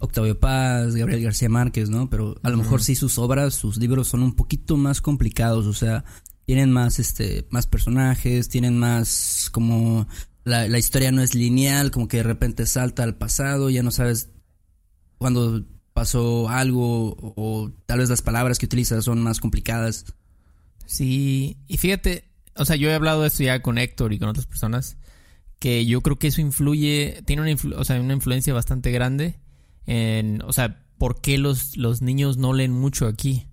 Octavio 0.00 0.38
Paz, 0.38 0.94
Gabriel 0.94 1.22
García 1.22 1.48
Márquez, 1.48 1.88
¿no? 1.88 2.10
Pero 2.10 2.38
a 2.42 2.50
lo 2.50 2.58
mejor 2.58 2.82
sí 2.82 2.94
sus 2.94 3.18
obras, 3.18 3.54
sus 3.54 3.78
libros 3.78 4.08
son 4.08 4.22
un 4.22 4.34
poquito 4.34 4.76
más 4.76 5.00
complicados, 5.00 5.66
o 5.66 5.72
sea, 5.72 6.04
tienen 6.44 6.70
más, 6.70 6.98
este, 6.98 7.46
más 7.50 7.66
personajes, 7.66 8.50
tienen 8.50 8.78
más 8.78 9.48
como 9.50 10.06
la, 10.44 10.68
la 10.68 10.78
historia 10.78 11.10
no 11.10 11.22
es 11.22 11.34
lineal, 11.34 11.90
como 11.90 12.06
que 12.06 12.18
de 12.18 12.22
repente 12.22 12.66
salta 12.66 13.02
al 13.02 13.16
pasado, 13.16 13.70
ya 13.70 13.82
no 13.82 13.90
sabes 13.90 14.28
cuándo 15.16 15.64
pasó 15.98 16.48
algo 16.48 17.08
o, 17.08 17.34
o 17.36 17.72
tal 17.86 17.98
vez 17.98 18.08
las 18.08 18.22
palabras 18.22 18.58
que 18.58 18.66
utilizas 18.66 19.04
son 19.04 19.20
más 19.20 19.40
complicadas. 19.40 20.04
Sí, 20.88 21.58
y 21.68 21.76
fíjate, 21.76 22.24
o 22.56 22.64
sea, 22.64 22.76
yo 22.76 22.88
he 22.88 22.94
hablado 22.94 23.20
de 23.20 23.28
esto 23.28 23.42
ya 23.42 23.60
con 23.60 23.76
Héctor 23.76 24.14
y 24.14 24.18
con 24.18 24.30
otras 24.30 24.46
personas, 24.46 24.96
que 25.58 25.84
yo 25.84 26.00
creo 26.00 26.18
que 26.18 26.28
eso 26.28 26.40
influye, 26.40 27.20
tiene 27.26 27.42
una, 27.42 27.50
influ- 27.50 27.74
o 27.76 27.84
sea, 27.84 28.00
una 28.00 28.14
influencia 28.14 28.54
bastante 28.54 28.90
grande 28.90 29.38
en, 29.86 30.40
o 30.42 30.52
sea, 30.52 30.82
por 30.96 31.20
qué 31.20 31.36
los, 31.36 31.76
los 31.76 32.00
niños 32.00 32.38
no 32.38 32.54
leen 32.54 32.72
mucho 32.72 33.06
aquí. 33.06 33.46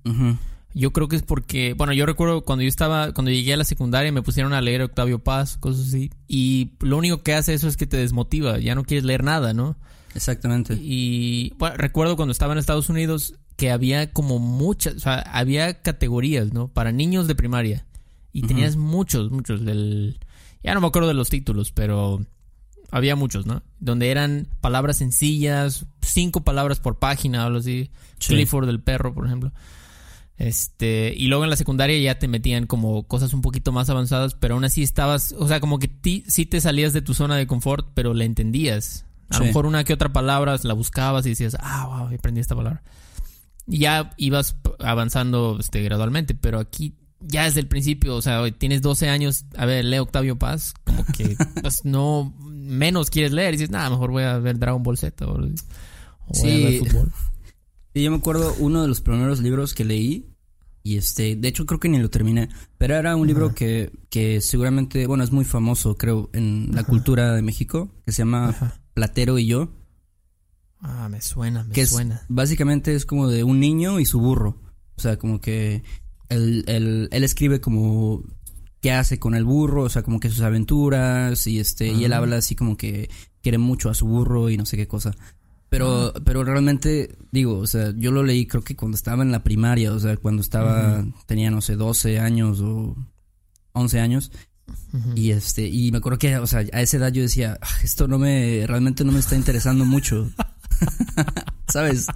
Yo 0.74 0.92
creo 0.92 1.08
que 1.10 1.18
es 1.18 1.24
porque, 1.24 1.74
bueno, 1.74 1.92
yo 1.94 2.06
recuerdo 2.06 2.44
cuando 2.46 2.64
yo 2.64 2.70
estaba, 2.70 3.12
cuando 3.14 3.32
llegué 3.32 3.54
a 3.54 3.58
la 3.58 3.64
secundaria 3.66 4.12
me 4.12 4.22
pusieron 4.22 4.54
a 4.54 4.62
leer 4.62 4.82
Octavio 4.82 5.20
Paz, 5.20 5.58
cosas 5.58 5.88
así, 5.90 6.12
y 6.28 6.72
lo 6.80 6.98
único 6.98 7.22
que 7.22 7.34
hace 7.34 7.54
eso 7.54 7.68
es 7.68 7.76
que 7.78 7.86
te 7.86 7.98
desmotiva, 7.98 8.60
ya 8.60 8.76
no 8.76 8.84
quieres 8.86 9.04
leer 9.04 9.24
nada, 9.24 9.54
¿no? 9.54 9.78
Exactamente. 10.16 10.78
Y 10.82 11.54
bueno, 11.58 11.76
recuerdo 11.78 12.16
cuando 12.16 12.32
estaba 12.32 12.54
en 12.54 12.60
Estados 12.60 12.90
Unidos 12.90 13.36
que 13.56 13.72
había 13.72 14.12
como 14.12 14.40
muchas, 14.40 14.96
o 14.96 15.00
sea, 15.00 15.20
había 15.20 15.82
categorías, 15.82 16.54
¿no? 16.54 16.68
Para 16.68 16.92
niños 16.92 17.28
de 17.28 17.36
primaria. 17.36 17.86
Y 18.32 18.42
tenías 18.42 18.76
muchos, 18.76 19.32
muchos 19.32 19.64
del... 19.64 20.20
Ya 20.62 20.74
no 20.74 20.82
me 20.82 20.88
acuerdo 20.88 21.08
de 21.08 21.14
los 21.14 21.30
títulos, 21.30 21.72
pero 21.72 22.26
había 22.92 23.16
muchos, 23.16 23.46
¿no? 23.46 23.64
Donde 23.80 24.12
eran 24.12 24.50
palabras 24.60 24.98
sencillas, 24.98 25.86
cinco 26.02 26.44
palabras 26.44 26.82
por 26.82 27.00
página 27.00 27.44
o 27.44 27.48
algo 27.48 27.60
así. 27.60 27.92
Sí. 28.20 28.34
Clifford 28.34 28.66
del 28.66 28.82
perro, 28.82 29.14
por 29.14 29.26
ejemplo. 29.26 29.54
Este, 30.38 31.14
y 31.16 31.28
luego 31.28 31.46
en 31.46 31.50
la 31.50 31.56
secundaria 31.56 31.98
ya 31.98 32.20
te 32.20 32.28
metían 32.28 32.68
como 32.68 33.04
cosas 33.08 33.34
un 33.34 33.42
poquito 33.42 33.72
más 33.72 33.90
avanzadas, 33.90 34.36
pero 34.36 34.56
aún 34.56 34.66
así 34.66 34.84
estabas, 34.84 35.34
o 35.38 35.48
sea, 35.48 35.62
como 35.62 35.80
que 35.80 35.88
ti, 35.88 36.26
sí 36.28 36.46
te 36.46 36.60
salías 36.60 36.92
de 36.92 37.02
tu 37.02 37.14
zona 37.14 37.38
de 37.38 37.48
confort, 37.48 37.88
pero 37.94 38.14
la 38.14 38.26
entendías. 38.26 39.06
A 39.30 39.40
lo 39.40 39.46
mejor 39.46 39.66
una 39.66 39.84
que 39.84 39.94
otra 39.94 40.12
palabra 40.12 40.56
la 40.62 40.74
buscabas 40.74 41.26
y 41.26 41.30
decías, 41.30 41.56
ah, 41.60 41.88
wow, 41.88 42.16
aprendí 42.16 42.42
esta 42.42 42.56
palabra. 42.56 42.84
Ya 43.68 44.14
ibas 44.18 44.56
avanzando 44.80 45.58
este, 45.60 45.82
gradualmente, 45.82 46.36
pero 46.36 46.60
aquí 46.60 46.94
ya 47.22 47.46
desde 47.46 47.60
el 47.62 47.68
principio, 47.68 48.16
o 48.16 48.22
sea, 48.22 48.42
hoy 48.42 48.52
tienes 48.52 48.82
12 48.82 49.10
años, 49.10 49.46
a 49.58 49.66
ver, 49.66 49.86
lee 49.86 49.98
Octavio 49.98 50.38
Paz, 50.38 50.74
como 50.84 51.04
que 51.06 51.36
pues, 51.62 51.84
no 51.84 52.34
menos 52.42 53.10
quieres 53.10 53.32
leer 53.32 53.54
y 53.54 53.58
dices, 53.58 53.72
nada, 53.72 53.90
mejor 53.90 54.12
voy 54.12 54.24
a 54.24 54.38
ver 54.38 54.60
Dragon 54.60 54.84
Ball 54.84 54.98
Z 54.98 55.26
o, 55.26 55.32
o 55.32 55.38
voy 55.40 55.50
a 55.52 56.34
Sí. 56.34 56.64
ver 56.64 56.80
fútbol. 56.80 57.12
Sí, 57.94 58.04
yo 58.04 58.12
me 58.12 58.18
acuerdo 58.18 58.54
uno 58.60 58.82
de 58.82 58.88
los 58.88 59.02
primeros 59.02 59.40
libros 59.40 59.74
que 59.74 59.86
leí. 59.86 60.32
Y 60.84 60.98
este, 60.98 61.36
de 61.36 61.48
hecho 61.48 61.66
creo 61.66 61.80
que 61.80 61.90
ni 61.90 61.98
lo 61.98 62.12
terminé. 62.12 62.50
Pero 62.78 62.94
era 62.96 63.16
un 63.16 63.26
libro 63.26 63.56
que, 63.56 63.92
que 64.12 64.40
seguramente, 64.42 65.08
bueno, 65.08 65.24
es 65.24 65.32
muy 65.32 65.44
famoso, 65.46 65.96
creo, 65.98 66.30
en 66.34 66.70
la 66.76 66.84
cultura 66.84 67.34
de 67.34 67.42
México, 67.42 67.90
que 68.06 68.12
se 68.12 68.20
llama. 68.20 68.54
Platero 68.94 69.40
y 69.40 69.48
yo. 69.48 69.70
Ah, 70.82 71.10
me 71.10 71.22
suena, 71.22 71.64
me 71.64 71.74
Que 71.74 71.82
es, 71.82 71.90
suena. 71.90 72.22
básicamente 72.30 72.94
es 72.96 73.06
como 73.06 73.28
de 73.28 73.44
un 73.44 73.60
niño 73.60 74.00
y 74.00 74.06
su 74.06 74.20
burro. 74.20 74.60
O 74.98 75.02
sea, 75.02 75.18
como 75.18 75.42
que 75.42 75.84
él, 76.30 76.64
él, 76.68 77.10
él 77.12 77.24
escribe 77.24 77.60
como 77.60 78.24
qué 78.82 78.92
hace 78.92 79.18
con 79.20 79.34
el 79.36 79.44
burro, 79.46 79.84
o 79.84 79.90
sea, 79.90 80.04
como 80.04 80.20
que 80.20 80.30
sus 80.30 80.42
aventuras 80.42 81.48
y 81.48 81.60
este, 81.60 81.88
y 81.88 82.06
él 82.06 82.14
Ah. 82.14 82.18
habla 82.18 82.38
así 82.38 82.56
como 82.56 82.78
que 82.78 83.10
quiere 83.42 83.58
mucho 83.58 83.90
a 83.90 83.94
su 83.96 84.06
burro 84.06 84.50
y 84.50 84.58
no 84.58 84.66
sé 84.66 84.78
qué 84.78 84.88
cosa. 84.88 85.12
Pero, 85.70 86.14
Ah. 86.16 86.22
pero 86.24 86.44
realmente, 86.44 87.18
digo, 87.32 87.58
o 87.58 87.68
sea, 87.68 87.92
yo 87.98 88.12
lo 88.12 88.22
leí 88.24 88.46
creo 88.46 88.64
que 88.64 88.76
cuando 88.76 88.96
estaba 88.96 89.24
en 89.24 89.32
la 89.32 89.44
primaria, 89.44 89.92
o 89.92 90.00
sea, 90.00 90.16
cuando 90.18 90.42
estaba, 90.44 91.04
tenía, 91.26 91.50
no 91.50 91.62
sé, 91.62 91.76
12 91.76 92.20
años 92.20 92.60
o 92.62 92.96
11 93.74 94.00
años. 94.00 94.32
Y 95.16 95.32
este, 95.32 95.68
y 95.68 95.92
me 95.92 96.00
acuerdo 96.00 96.18
que, 96.18 96.38
o 96.38 96.48
sea, 96.48 96.60
a 96.74 96.82
esa 96.82 96.98
edad 96.98 97.12
yo 97.12 97.22
decía, 97.22 97.60
"Ah, 97.62 97.68
esto 97.84 98.08
no 98.08 98.18
me, 98.18 98.66
realmente 98.68 99.04
no 99.04 99.12
me 99.12 99.20
está 99.20 99.36
interesando 99.36 99.84
mucho. 99.86 100.30
¿Sabes? 101.68 102.08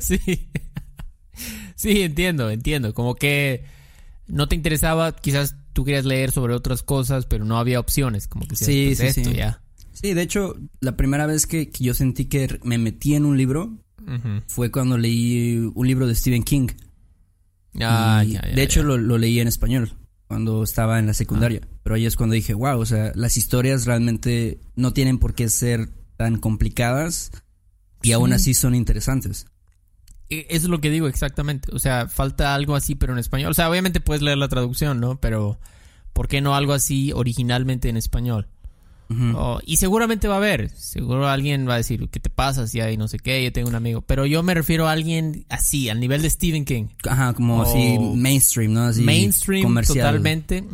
Sí. 0.00 0.20
Sí, 1.74 2.02
entiendo, 2.02 2.50
entiendo. 2.50 2.94
Como 2.94 3.14
que 3.14 3.64
no 4.26 4.48
te 4.48 4.54
interesaba, 4.54 5.14
quizás 5.14 5.56
tú 5.72 5.84
querías 5.84 6.04
leer 6.04 6.30
sobre 6.32 6.54
otras 6.54 6.82
cosas, 6.82 7.26
pero 7.26 7.44
no 7.44 7.58
había 7.58 7.80
opciones. 7.80 8.28
Como 8.28 8.46
que 8.46 8.56
Sí, 8.56 8.94
pues 8.96 8.98
sí, 9.14 9.20
esto 9.20 9.30
sí. 9.30 9.36
ya. 9.36 9.62
Sí, 9.92 10.14
de 10.14 10.22
hecho, 10.22 10.56
la 10.80 10.96
primera 10.96 11.26
vez 11.26 11.46
que, 11.46 11.70
que 11.70 11.84
yo 11.84 11.94
sentí 11.94 12.26
que 12.26 12.58
me 12.64 12.78
metí 12.78 13.14
en 13.14 13.24
un 13.24 13.36
libro 13.36 13.78
fue 14.46 14.70
cuando 14.70 14.96
leí 14.98 15.70
un 15.74 15.86
libro 15.86 16.06
de 16.06 16.14
Stephen 16.14 16.44
King. 16.44 16.68
Ah, 17.80 18.22
Y, 18.24 18.32
ya, 18.32 18.42
ya, 18.42 18.54
de 18.54 18.62
hecho, 18.62 18.80
ya. 18.80 18.86
Lo, 18.86 18.98
lo 18.98 19.18
leí 19.18 19.40
en 19.40 19.48
español 19.48 19.92
cuando 20.28 20.62
estaba 20.62 20.98
en 20.98 21.06
la 21.06 21.14
secundaria. 21.14 21.60
Pero 21.82 21.94
ahí 21.96 22.06
es 22.06 22.16
cuando 22.16 22.34
dije, 22.34 22.54
wow, 22.54 22.78
o 22.78 22.86
sea, 22.86 23.12
las 23.14 23.36
historias 23.36 23.84
realmente 23.86 24.60
no 24.74 24.92
tienen 24.92 25.18
por 25.18 25.34
qué 25.34 25.48
ser 25.48 25.88
tan 26.16 26.38
complicadas 26.38 27.30
y 28.08 28.12
aún 28.12 28.30
Sí. 28.30 28.34
así 28.36 28.54
son 28.54 28.74
interesantes. 28.74 29.46
E- 30.30 30.46
Eso 30.50 30.64
es 30.66 30.70
lo 30.70 30.80
que 30.80 30.90
digo 30.90 31.06
exactamente. 31.08 31.68
O 31.74 31.78
sea, 31.78 32.08
falta 32.08 32.54
algo 32.54 32.74
así, 32.74 32.94
pero 32.94 33.12
en 33.12 33.18
español. 33.18 33.50
O 33.50 33.54
sea, 33.54 33.70
obviamente 33.70 34.00
puedes 34.00 34.22
leer 34.22 34.38
la 34.38 34.48
traducción, 34.48 35.00
¿no? 35.00 35.20
Pero, 35.20 35.58
¿por 36.12 36.28
qué 36.28 36.40
no 36.40 36.54
algo 36.56 36.72
así 36.72 37.12
originalmente 37.12 37.88
en 37.88 37.96
español? 37.96 38.48
Oh, 39.36 39.60
y 39.64 39.76
seguramente 39.76 40.26
va 40.26 40.34
a 40.34 40.38
haber. 40.38 40.68
Seguro 40.70 41.28
alguien 41.28 41.68
va 41.68 41.74
a 41.74 41.76
decir, 41.76 42.08
¿qué 42.10 42.18
te 42.18 42.28
pasa 42.28 42.66
si 42.66 42.80
hay 42.80 42.96
no 42.96 43.06
sé 43.06 43.20
qué? 43.20 43.44
Yo 43.44 43.52
tengo 43.52 43.68
un 43.68 43.76
amigo. 43.76 44.02
Pero 44.02 44.26
yo 44.26 44.42
me 44.42 44.52
refiero 44.52 44.88
a 44.88 44.90
alguien 44.90 45.46
así, 45.48 45.88
al 45.88 46.00
nivel 46.00 46.22
de 46.22 46.30
Stephen 46.30 46.64
King. 46.64 46.86
Ajá, 47.08 47.32
como 47.32 47.62
así 47.62 47.96
mainstream, 48.00 48.72
¿no? 48.72 48.82
Así 48.86 49.02
mainstream 49.02 49.62
comercial. 49.62 49.98
totalmente. 49.98 50.64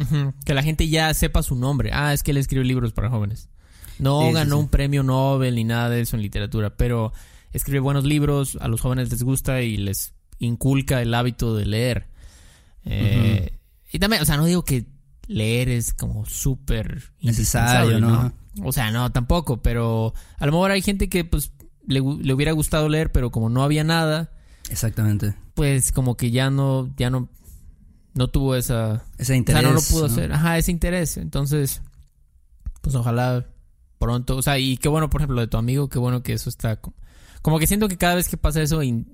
Que 0.47 0.55
la 0.55 0.63
gente 0.63 0.89
ya 0.89 1.13
sepa 1.13 1.43
su 1.43 1.57
nombre. 1.57 1.91
Ah, 1.93 2.15
es 2.15 2.23
que 2.23 2.31
él 2.31 2.39
escribe 2.39 2.65
libros 2.65 2.95
para 2.95 3.11
jóvenes. 3.11 3.51
No 3.99 4.27
Sí, 4.29 4.33
ganó 4.33 4.57
sí. 4.57 4.63
un 4.63 4.69
premio 4.69 5.03
Nobel 5.03 5.55
ni 5.55 5.65
nada 5.65 5.89
de 5.91 6.01
eso 6.01 6.17
en 6.17 6.23
literatura, 6.23 6.77
pero 6.77 7.13
escribe 7.53 7.81
buenos 7.81 8.05
libros, 8.05 8.57
a 8.61 8.69
los 8.69 8.81
jóvenes 8.81 9.11
les 9.11 9.23
gusta 9.23 9.61
y 9.63 9.77
les 9.77 10.15
inculca 10.39 11.01
el 11.03 11.15
hábito 11.15 11.55
de 11.57 11.67
leer. 11.67 12.09
Eh, 12.85 13.59
Y 13.93 13.99
también, 13.99 14.23
o 14.23 14.25
sea, 14.25 14.37
no 14.37 14.45
digo 14.47 14.65
que 14.65 14.87
leer 15.29 15.69
es 15.69 15.93
como 15.95 16.27
súper 16.27 17.13
Necesario, 17.21 18.01
¿no? 18.01 18.33
O 18.65 18.73
sea, 18.73 18.91
no, 18.91 19.11
tampoco, 19.13 19.63
pero 19.63 20.13
a 20.39 20.47
lo 20.47 20.53
mejor 20.53 20.71
hay 20.73 20.83
gente 20.83 21.09
que 21.09 21.25
pues 21.25 21.53
le, 21.87 22.01
le 22.01 22.35
hubiera 22.35 22.53
gustado 22.53 22.89
leer, 22.89 23.11
pero 23.13 23.31
como 23.31 23.49
no 23.49 23.63
había 23.63 23.85
nada, 23.85 24.33
Exactamente. 24.69 25.35
pues 25.55 25.91
como 25.93 26.17
que 26.17 26.31
ya 26.31 26.51
no, 26.51 26.93
ya 26.97 27.09
no, 27.11 27.29
no 28.15 28.29
tuvo 28.29 28.55
esa, 28.57 29.05
Ese 29.19 29.33
o 29.35 29.37
interés. 29.37 29.61
sea, 29.63 29.69
no 29.71 29.75
lo 29.75 29.81
pudo 29.83 30.07
¿no? 30.09 30.13
hacer. 30.13 30.33
Ajá, 30.33 30.59
ese 30.59 30.71
interés. 30.71 31.17
Entonces, 31.17 31.81
pues 32.83 32.95
ojalá 32.95 33.47
pronto. 34.03 34.37
O 34.37 34.43
sea, 34.43 34.59
y 34.59 34.77
qué 34.77 34.89
bueno, 34.89 35.09
por 35.11 35.21
ejemplo, 35.21 35.41
de 35.41 35.47
tu 35.47 35.57
amigo, 35.57 35.89
qué 35.89 35.99
bueno 35.99 36.23
que 36.23 36.33
eso 36.33 36.49
está. 36.51 36.77
Como, 36.81 36.97
como 37.43 37.59
que 37.59 37.67
siento 37.67 37.89
que 37.89 37.97
cada 37.97 38.15
vez 38.17 38.29
que 38.29 38.37
pasa 38.37 38.61
eso, 38.63 38.83
in- 38.83 39.13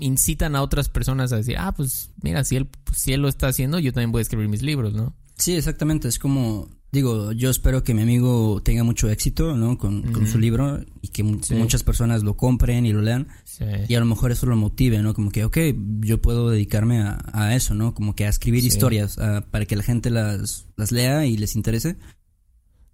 incitan 0.00 0.56
a 0.56 0.62
otras 0.62 0.88
personas 0.88 1.32
a 1.32 1.36
decir, 1.36 1.56
ah, 1.58 1.72
pues 1.74 2.10
mira, 2.22 2.44
si 2.44 2.56
él, 2.56 2.66
pues, 2.84 2.98
si 2.98 3.12
él 3.12 3.20
lo 3.22 3.28
está 3.28 3.48
haciendo, 3.48 3.78
yo 3.78 3.92
también 3.92 4.12
voy 4.12 4.20
a 4.20 4.22
escribir 4.22 4.48
mis 4.48 4.62
libros, 4.62 4.94
¿no? 4.94 5.14
Sí, 5.36 5.54
exactamente. 5.54 6.08
Es 6.08 6.18
como, 6.18 6.68
digo, 6.92 7.32
yo 7.32 7.50
espero 7.50 7.82
que 7.84 7.94
mi 7.94 8.02
amigo 8.02 8.60
tenga 8.64 8.84
mucho 8.84 9.08
éxito, 9.10 9.54
¿no? 9.54 9.76
Con, 9.78 10.02
con 10.12 10.26
su 10.26 10.38
libro 10.38 10.80
y 11.02 11.08
que 11.08 11.22
Sí. 11.42 11.54
muchas 11.54 11.82
personas 11.82 12.22
lo 12.22 12.36
compren 12.36 12.86
y 12.86 12.92
lo 12.92 13.02
lean. 13.02 13.28
Sí. 13.44 13.64
Y 13.88 13.94
a 13.94 14.00
lo 14.00 14.06
mejor 14.06 14.32
eso 14.32 14.46
lo 14.46 14.56
motive, 14.56 15.00
¿no? 15.02 15.12
Como 15.14 15.30
que, 15.30 15.44
ok, 15.44 15.58
yo 16.00 16.20
puedo 16.22 16.50
dedicarme 16.50 17.00
a, 17.02 17.18
a 17.32 17.54
eso, 17.54 17.74
¿no? 17.74 17.94
Como 17.94 18.14
que 18.14 18.24
a 18.26 18.28
escribir 18.30 18.62
Sí. 18.62 18.68
historias 18.68 19.18
a- 19.18 19.42
para 19.42 19.66
que 19.66 19.76
la 19.76 19.82
gente 19.82 20.10
las, 20.10 20.66
las 20.76 20.90
lea 20.90 21.26
y 21.26 21.36
les 21.36 21.54
interese. 21.54 21.96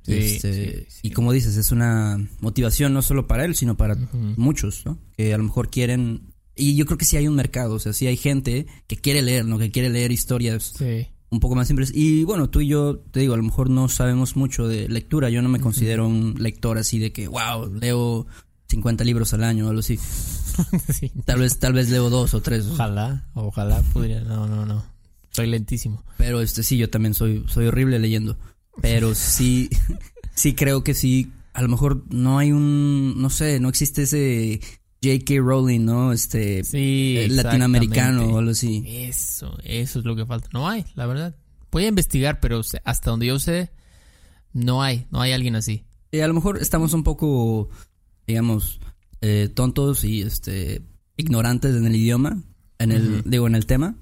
Sí, 0.05 0.13
Este, 0.15 0.53
sí, 0.81 0.87
sí. 0.89 0.99
Y 1.03 1.11
como 1.11 1.33
dices, 1.33 1.57
es 1.57 1.71
una 1.73 2.19
motivación 2.41 2.93
no 2.93 3.03
solo 3.03 3.27
para 3.27 3.45
él, 3.45 3.55
sino 3.55 3.77
para 3.77 3.97
muchos, 4.37 4.85
¿no? 4.85 4.99
Que 5.17 5.33
a 5.35 5.39
lo 5.39 5.45
mejor 5.45 5.71
quieren... 5.71 6.33
Y 6.55 6.75
yo 6.77 6.85
creo 6.87 6.99
que 6.99 7.05
sí 7.07 7.17
hay 7.17 7.29
un 7.29 7.35
mercado, 7.37 7.75
o 7.75 7.79
sea, 7.79 7.93
sí 7.93 8.07
hay 8.07 8.17
gente 8.17 8.67
que 8.87 8.97
quiere 8.97 9.23
leer, 9.23 9.45
¿no? 9.47 9.59
Que 9.59 9.71
quiere 9.71 9.89
leer 9.91 10.13
historias 10.13 10.73
Sí. 10.77 11.07
un 11.31 11.41
poco 11.41 11.55
más 11.55 11.67
simples. 11.69 11.93
Y 11.95 12.25
bueno, 12.25 12.51
tú 12.51 12.61
y 12.61 12.67
yo, 12.69 12.99
te 13.11 13.21
digo, 13.21 13.35
a 13.35 13.39
lo 13.39 13.43
mejor 13.43 13.71
no 13.71 13.89
sabemos 13.89 14.37
mucho 14.37 14.69
de 14.69 14.89
lectura. 14.89 15.31
Yo 15.31 15.41
no 15.41 15.49
me 15.49 15.61
considero 15.61 16.07
un 16.07 16.35
lector 16.39 16.77
así 16.79 16.99
de 16.99 17.11
que, 17.13 17.27
wow, 17.29 17.73
leo 17.75 18.27
50 18.69 19.05
libros 19.05 19.33
al 19.35 19.45
año 19.45 19.67
o 19.67 19.69
algo 19.71 19.81
así. 19.81 19.99
Sí. 20.93 21.11
Tal 21.25 21.41
vez, 21.41 21.59
tal 21.59 21.73
vez 21.73 21.89
leo 21.89 22.11
dos 22.11 22.35
o 22.35 22.43
tres. 22.43 22.67
Ojalá, 22.67 23.27
ojalá 23.33 23.81
pudiera. 23.95 24.21
No, 24.23 24.47
no, 24.47 24.67
no. 24.67 24.85
Soy 25.31 25.47
lentísimo. 25.47 26.05
Pero 26.19 26.43
este 26.43 26.63
sí, 26.63 26.77
yo 26.77 26.91
también 26.91 27.15
soy, 27.15 27.43
soy 27.49 27.67
horrible 27.69 27.99
leyendo. 27.99 28.37
Pero 28.81 29.15
sí, 29.15 29.69
sí 30.35 30.55
creo 30.55 30.83
que 30.85 30.95
sí. 30.95 31.31
A 31.53 31.63
lo 31.63 31.69
mejor 31.69 32.05
no 32.13 32.39
hay 32.39 32.53
un, 32.53 33.21
no 33.21 33.29
sé, 33.31 33.61
no 33.61 33.69
existe 33.69 34.03
ese 34.05 34.61
J.K. 35.05 35.35
Rowling, 35.43 35.85
¿no? 35.85 36.13
Este 36.13 36.65
Sí. 36.65 37.17
eh, 37.19 37.29
latinoamericano 37.29 38.25
o 38.27 38.39
algo 38.39 38.53
así. 38.53 38.83
Eso, 38.87 39.59
eso 39.65 39.99
es 39.99 40.05
lo 40.05 40.17
que 40.17 40.25
falta. 40.25 40.49
No 40.53 40.69
hay, 40.69 40.85
la 40.95 41.07
verdad. 41.07 41.37
Voy 41.71 41.85
a 41.85 41.89
investigar, 41.89 42.41
pero 42.41 42.61
hasta 42.85 43.11
donde 43.11 43.27
yo 43.27 43.39
sé, 43.39 43.71
no 44.53 44.83
hay, 44.83 45.07
no 45.11 45.21
hay 45.21 45.33
alguien 45.33 45.57
así. 45.57 45.85
Y 46.11 46.21
a 46.21 46.29
lo 46.29 46.35
mejor 46.35 46.59
estamos 46.59 46.93
un 46.93 47.03
poco, 47.05 47.69
digamos, 48.27 48.81
eh, 49.21 49.49
tontos 49.55 50.05
y 50.05 50.23
este 50.23 50.83
ignorantes 51.17 51.75
en 51.77 51.87
el 51.87 51.97
idioma, 51.97 52.43
en 52.79 52.93
el, 52.93 53.23
digo, 53.25 53.47
en 53.47 53.55
el 53.55 53.67
tema. 53.67 53.97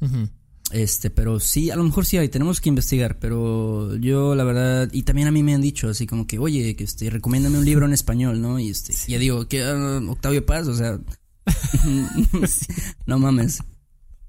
Ujú. 0.00 0.28
Este, 0.72 1.10
pero 1.10 1.38
sí, 1.38 1.70
a 1.70 1.76
lo 1.76 1.84
mejor 1.84 2.04
sí 2.06 2.16
hay, 2.16 2.28
tenemos 2.28 2.60
que 2.60 2.68
investigar, 2.68 3.18
pero 3.18 3.94
yo 3.96 4.34
la 4.34 4.42
verdad, 4.42 4.88
y 4.92 5.02
también 5.02 5.28
a 5.28 5.30
mí 5.30 5.42
me 5.42 5.54
han 5.54 5.60
dicho 5.60 5.88
así 5.88 6.06
como 6.06 6.26
que, 6.26 6.38
oye, 6.38 6.74
que 6.74 6.84
este, 6.84 7.08
recomiéndame 7.08 7.58
un 7.58 7.64
libro 7.64 7.86
en 7.86 7.92
español, 7.92 8.40
¿no? 8.40 8.58
Y 8.58 8.70
este, 8.70 8.92
y 9.06 9.12
ya 9.12 9.18
digo, 9.18 9.46
que 9.46 9.64
Octavio 9.64 10.44
Paz, 10.44 10.66
o 10.66 10.74
sea, 10.74 10.98
no 13.06 13.18
mames. 13.18 13.62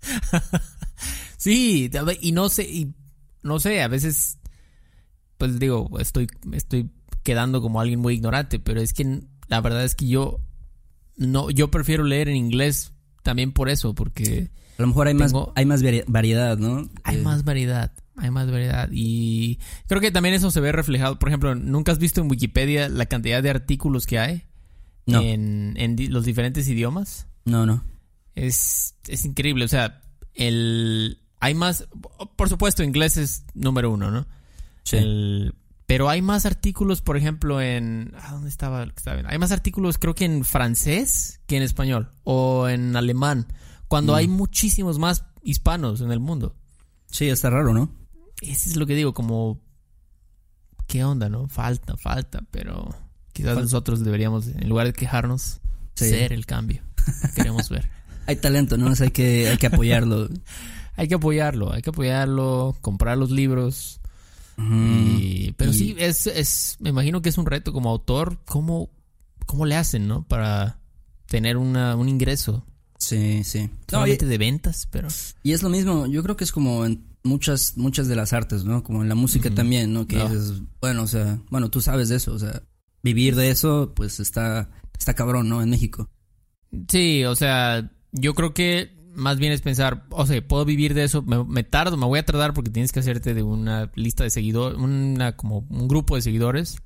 Sí, 1.40 1.90
y 2.22 2.32
no 2.32 2.50
sé, 2.50 2.64
y 2.64 2.96
no 3.44 3.60
sé, 3.60 3.82
a 3.82 3.88
veces, 3.88 4.40
pues 5.38 5.60
digo, 5.60 5.88
estoy, 6.00 6.28
estoy 6.52 6.90
quedando 7.24 7.62
como 7.62 7.80
alguien 7.80 8.00
muy 8.00 8.16
ignorante, 8.16 8.60
pero 8.60 8.82
es 8.82 8.92
que 8.92 9.22
la 9.48 9.62
verdad 9.62 9.86
es 9.86 9.94
que 9.94 10.08
yo 10.08 10.40
no, 11.16 11.52
yo 11.52 11.70
prefiero 11.70 12.04
leer 12.04 12.28
en 12.30 12.38
inglés 12.38 12.92
también 13.22 13.52
por 13.52 13.70
eso, 13.70 13.94
porque 13.94 14.50
A 14.78 14.82
lo 14.82 14.88
mejor 14.88 15.08
hay 15.08 15.14
más, 15.14 15.34
hay 15.56 15.66
más 15.66 15.82
vari- 15.84 16.04
variedad, 16.08 16.58
¿no? 16.58 16.88
hay 17.04 17.18
Eh, 17.18 17.22
más 17.22 17.44
variedad, 17.44 17.92
hay 18.16 18.30
más 18.32 18.50
variedad 18.52 18.90
y 18.92 19.60
creo 19.88 20.02
que 20.02 20.12
también 20.12 20.36
eso 20.36 20.52
se 20.52 20.60
ve 20.60 20.72
reflejado, 20.72 21.18
por 21.20 21.30
ejemplo, 21.30 21.56
¿nunca 21.56 21.92
has 21.92 22.00
visto 22.00 22.22
en 22.22 22.30
Wikipedia 22.30 22.88
la 22.90 23.06
cantidad 23.08 23.42
de 23.42 23.50
artículos 23.50 24.06
que 24.06 24.20
hay 24.20 24.44
No, 25.06 25.22
en, 25.22 25.74
en 25.78 25.96
di- 25.96 26.08
los 26.08 26.26
diferentes 26.26 26.68
idiomas? 26.68 27.28
no, 27.46 27.66
no. 27.66 27.84
Es, 28.36 28.94
es 29.08 29.26
increíble, 29.26 29.66
o 29.66 29.68
sea, 29.68 30.02
el 30.36 31.20
hay 31.40 31.54
más, 31.54 31.88
por 32.36 32.50
supuesto, 32.50 32.84
inglés 32.84 33.18
es 33.18 33.44
número 33.54 33.92
uno, 33.92 34.10
¿no? 34.12 34.26
Sí. 34.84 34.98
El- 34.98 35.54
pero 35.86 36.10
hay 36.10 36.22
más 36.22 36.46
artículos, 36.46 37.02
por 37.02 37.16
ejemplo, 37.16 37.62
en... 37.62 38.12
ah, 38.20 38.32
¿Dónde 38.34 38.50
estaba? 38.50 38.86
lo 38.86 38.92
que 38.92 38.98
estaba 38.98 39.16
viendo? 39.16 39.32
Hay 39.32 39.38
más 39.38 39.52
artículos 39.54 39.98
creo 39.98 40.16
que 40.16 40.26
en 40.26 40.44
francés 40.44 41.40
que 41.48 41.56
en 41.58 41.64
español 41.64 42.12
o 42.26 42.68
en 42.68 42.96
alemán, 42.98 43.48
cuando 43.88 44.14
Mm. 44.14 44.16
hay 44.16 44.28
muchísimos 44.28 45.00
más 45.00 45.24
hispanos 45.44 46.02
en 46.02 46.12
el 46.12 46.20
mundo. 46.20 46.56
Sí, 47.10 47.28
está 47.30 47.50
raro, 47.50 47.74
¿no? 47.74 47.90
Eso 48.42 48.70
es 48.70 48.76
lo 48.76 48.86
que 48.86 48.96
digo, 48.96 49.14
como... 49.14 49.60
¿Qué 50.88 51.04
onda, 51.04 51.28
no? 51.30 51.48
Falta, 51.50 51.98
falta, 51.98 52.42
pero 52.52 52.96
quizás 53.34 53.58
nosotros 53.58 54.04
deberíamos, 54.04 54.48
en 54.48 54.70
lugar 54.70 54.88
de 54.88 54.94
quejarnos, 54.94 55.60
Sí. 55.96 56.10
ser 56.10 56.32
el 56.34 56.46
cambio. 56.46 56.82
que 57.22 57.32
Queremos 57.36 57.70
ver. 57.70 57.90
Hay 58.28 58.36
talento, 58.38 58.78
¿no? 58.78 58.88
O 58.92 58.96
sea, 58.96 59.06
hay 59.06 59.12
que, 59.12 59.48
hay 59.50 59.58
que 59.58 59.68
apoyarlo. 59.68 60.28
Hay 61.00 61.08
que 61.08 61.14
apoyarlo, 61.16 61.72
hay 61.72 61.84
que 61.84 61.92
apoyarlo, 61.92 62.76
comprar 62.82 63.20
los 63.20 63.30
libros. 63.30 64.00
Y, 64.58 65.52
pero 65.52 65.70
Y- 65.70 65.74
sí, 65.76 65.96
es, 66.00 66.26
es, 66.26 66.76
me 66.80 66.90
imagino 66.90 67.22
que 67.22 67.30
es 67.30 67.38
un 67.38 67.46
reto 67.46 67.72
como 67.72 67.92
autor. 67.92 68.40
¿Cómo, 68.46 68.90
cómo 69.46 69.68
le 69.68 69.76
hacen, 69.76 70.08
no? 70.08 70.24
Para 70.28 70.80
tener 71.28 71.58
una, 71.58 71.96
un 71.96 72.10
ingreso. 72.10 72.66
Sí, 72.98 73.44
sí. 73.44 73.60
No, 73.62 73.68
y, 73.68 73.92
Solamente 73.92 74.26
de 74.26 74.38
ventas, 74.38 74.88
pero... 74.92 75.08
y 75.44 75.54
es 75.54 75.62
lo 75.64 75.70
mismo, 75.70 76.08
yo 76.08 76.24
creo 76.24 76.36
que 76.36 76.44
es 76.44 76.52
como 76.52 76.86
en 76.86 77.06
muchas, 77.24 77.78
muchas 77.78 78.08
de 78.08 78.16
las 78.16 78.34
artes, 78.34 78.64
¿no? 78.64 78.84
Como 78.84 79.02
en 79.04 79.10
la 79.10 79.16
música 79.16 79.52
también, 79.52 79.94
¿no? 79.94 80.08
Que 80.08 80.18
No. 80.18 80.30
dices, 80.30 80.62
bueno, 80.82 81.04
o 81.04 81.08
sea, 81.08 81.40
bueno, 81.50 81.70
tú 81.70 81.82
sabes 81.82 82.10
de 82.10 82.16
eso, 82.16 82.34
o 82.34 82.40
sea, 82.40 82.64
vivir 83.04 83.36
de 83.36 83.52
eso, 83.52 83.94
pues 83.96 84.20
está, 84.20 84.70
está 84.98 85.14
cabrón, 85.14 85.48
¿no? 85.50 85.62
En 85.62 85.70
México. 85.70 86.10
Sí, 86.90 87.24
o 87.26 87.36
sea, 87.36 87.92
yo 88.12 88.34
creo 88.34 88.54
que 88.54 88.96
más 89.14 89.40
bien 89.40 89.52
es 89.52 89.62
pensar, 89.62 90.06
o 90.12 90.26
sea, 90.28 90.48
puedo 90.48 90.64
vivir 90.64 90.94
de 90.94 91.04
eso, 91.04 91.24
me, 91.24 91.44
me 91.44 91.64
tardo, 91.64 91.98
me 91.98 92.06
voy 92.06 92.20
a 92.20 92.26
tardar 92.26 92.54
porque 92.54 92.70
tienes 92.70 92.92
que 92.92 93.00
hacerte 93.00 93.34
de 93.34 93.42
una 93.42 93.92
lista 93.96 94.24
de 94.24 94.30
seguidores, 94.30 94.78
una 94.80 95.36
como 95.36 95.66
un 95.70 95.88
grupo 95.88 96.16
de 96.16 96.22
seguidores, 96.22 96.78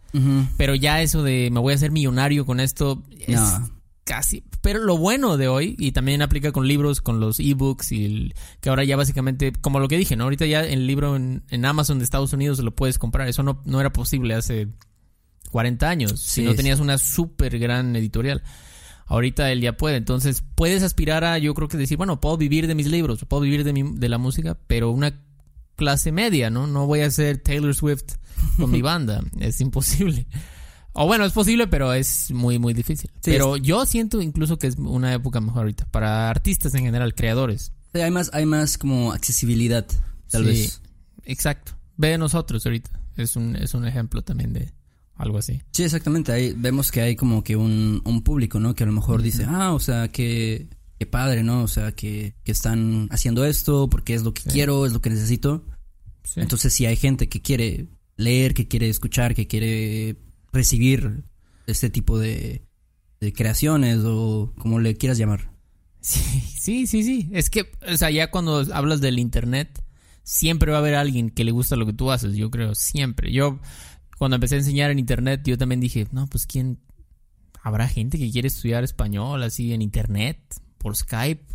pero 0.58 0.74
ya 0.76 1.02
eso 1.02 1.24
de 1.24 1.50
me 1.52 1.60
voy 1.60 1.74
a 1.74 1.76
hacer 1.76 1.92
millonario 1.92 2.46
con 2.46 2.60
esto 2.60 3.04
es 3.20 3.36
No. 3.36 3.81
Casi, 4.12 4.44
pero 4.60 4.80
lo 4.80 4.98
bueno 4.98 5.38
de 5.38 5.48
hoy 5.48 5.74
y 5.80 5.94
también 5.94 6.22
aplica 6.22 6.52
con 6.52 6.68
libros, 6.68 7.00
con 7.00 7.22
los 7.22 7.40
ebooks 7.40 7.94
y 7.94 8.04
el- 8.04 8.34
que 8.60 8.68
ahora 8.68 8.84
ya 8.84 8.98
básicamente, 8.98 9.54
como 9.54 9.80
lo 9.80 9.88
que 9.88 9.98
dije, 9.98 10.18
¿no? 10.18 10.26
Ahorita 10.26 10.46
ya 10.46 10.66
el 10.66 10.86
libro 10.86 11.16
en, 11.16 11.44
en 11.50 11.64
Amazon 11.64 11.98
de 11.98 12.04
Estados 12.04 12.34
Unidos 12.34 12.60
lo 12.60 12.76
puedes 12.76 12.98
comprar, 13.00 13.30
eso 13.30 13.42
no, 13.42 13.62
no 13.64 13.80
era 13.80 13.94
posible 13.94 14.34
hace 14.34 14.68
40 15.52 15.90
años, 15.90 16.20
si 16.20 16.42
no 16.44 16.52
tenías 16.58 16.82
una 16.82 16.98
súper 16.98 17.58
gran 17.58 17.96
editorial. 17.96 18.44
Ahorita 19.06 19.50
él 19.50 19.62
ya 19.62 19.78
puede, 19.78 19.96
entonces 19.96 20.44
puedes 20.56 20.84
aspirar 20.84 21.24
a, 21.24 21.38
yo 21.38 21.54
creo 21.54 21.70
que 21.70 21.78
decir, 21.78 21.96
bueno, 21.98 22.20
puedo 22.20 22.36
vivir 22.36 22.68
de 22.68 22.76
mis 22.76 22.88
libros, 22.88 23.24
puedo 23.30 23.44
vivir 23.44 23.64
de, 23.64 23.72
mi, 23.72 23.84
de 23.96 24.10
la 24.10 24.18
música, 24.18 24.58
pero 24.68 24.92
una 24.92 25.22
clase 25.78 26.12
media, 26.12 26.50
¿no? 26.50 26.68
No 26.68 26.86
voy 26.86 27.00
a 27.00 27.10
ser 27.12 27.38
Taylor 27.38 27.74
Swift 27.74 28.16
con 28.58 28.72
mi 28.72 28.82
banda, 28.92 29.24
es 29.40 29.62
imposible. 29.62 30.28
O 30.94 31.06
bueno, 31.08 31.26
es 31.26 31.32
posible, 31.34 31.68
pero 31.68 31.94
es 31.94 32.32
muy, 32.32 32.60
muy 32.60 32.74
difícil. 32.74 33.10
Sí, 33.16 33.32
pero 33.32 33.56
yo 33.58 33.86
siento 33.86 34.22
incluso 34.22 34.58
que 34.60 34.68
es 34.68 34.76
una 34.78 35.14
época 35.14 35.40
mejor 35.40 35.60
ahorita, 35.60 35.86
para 35.86 36.30
artistas 36.30 36.74
en 36.76 36.84
general, 36.86 37.16
creadores. 37.16 37.72
Sí, 37.94 38.02
hay 38.02 38.12
más, 38.12 38.30
hay 38.34 38.46
más 38.46 38.78
como 38.78 39.12
accesibilidad, 39.14 39.86
tal 40.30 40.44
Sí, 40.44 40.50
vez. 40.50 40.82
Exacto. 41.24 41.74
Ve 41.98 42.14
a 42.14 42.18
nosotros 42.18 42.66
ahorita, 42.66 42.90
es 43.16 43.36
un, 43.36 43.56
es 43.56 43.74
un 43.74 43.86
ejemplo 43.88 44.22
también 44.22 44.54
de 44.54 44.74
algo 45.16 45.38
así. 45.38 45.62
Sí, 45.72 45.84
exactamente. 45.84 46.32
Ahí 46.32 46.54
vemos 46.58 46.92
que 46.92 47.02
hay 47.02 47.16
como 47.16 47.44
que 47.44 47.56
un, 47.56 48.02
un 48.04 48.22
público, 48.24 48.60
¿no? 48.60 48.74
Que 48.76 48.84
a 48.84 48.88
lo 48.88 48.94
mejor 48.94 49.22
dice, 49.22 49.46
ah, 49.48 49.74
o 49.74 49.80
sea, 49.80 50.10
que, 50.10 50.68
que 51.00 51.06
padre, 51.06 51.44
¿no? 51.44 51.64
O 51.64 51.68
sea, 51.68 51.92
que, 51.94 52.34
que 52.44 52.52
están 52.52 53.08
haciendo 53.12 53.46
esto 53.46 53.90
porque 53.90 54.14
es 54.16 54.24
lo 54.24 54.34
que 54.34 54.42
Sí. 54.42 54.50
quiero, 54.50 54.86
es 54.86 54.94
lo 54.94 55.02
que 55.02 55.10
necesito. 55.12 55.64
Entonces, 56.36 56.74
si 56.74 56.86
hay 56.86 56.96
gente 56.96 57.30
que 57.30 57.42
quiere 57.42 57.88
leer, 58.18 58.54
que 58.54 58.68
quiere 58.68 58.90
escuchar, 58.90 59.36
que 59.36 59.48
quiere 59.48 60.18
recibir 60.52 61.24
este 61.68 61.90
tipo 61.90 62.20
de, 62.20 62.64
creaciones 63.36 64.00
o 64.04 64.54
como 64.58 64.80
le 64.80 64.96
quieras 64.96 65.18
llamar. 65.18 65.52
Sí, 66.00 66.20
sí, 66.60 66.88
sí, 66.88 67.04
sí. 67.04 67.30
Es 67.32 67.50
que, 67.50 67.72
o 67.88 67.96
sea, 67.96 68.10
ya 68.10 68.32
cuando 68.32 68.66
hablas 68.74 69.02
del 69.02 69.20
internet, 69.20 69.84
siempre 70.24 70.72
va 70.72 70.78
a 70.78 70.82
haber 70.82 70.96
alguien 70.96 71.30
que 71.30 71.44
le 71.44 71.52
gusta 71.52 71.76
lo 71.76 71.86
que 71.86 71.94
tú 71.94 72.12
haces, 72.12 72.36
yo 72.36 72.50
creo, 72.50 72.74
siempre. 72.74 73.32
Yo, 73.32 73.60
cuando 74.18 74.36
empecé 74.36 74.56
a 74.56 74.60
enseñar 74.60 74.90
en 74.92 75.00
internet, 75.00 75.42
yo 75.46 75.58
también 75.58 75.80
dije, 75.80 76.08
no, 76.12 76.28
pues 76.28 76.46
quién, 76.46 76.80
habrá 77.62 77.88
gente 77.88 78.18
que 78.18 78.32
quiere 78.32 78.48
estudiar 78.48 78.84
español 78.84 79.44
así 79.44 79.74
en 79.74 79.82
internet, 79.82 80.40
por 80.78 80.96
Skype, 80.96 81.46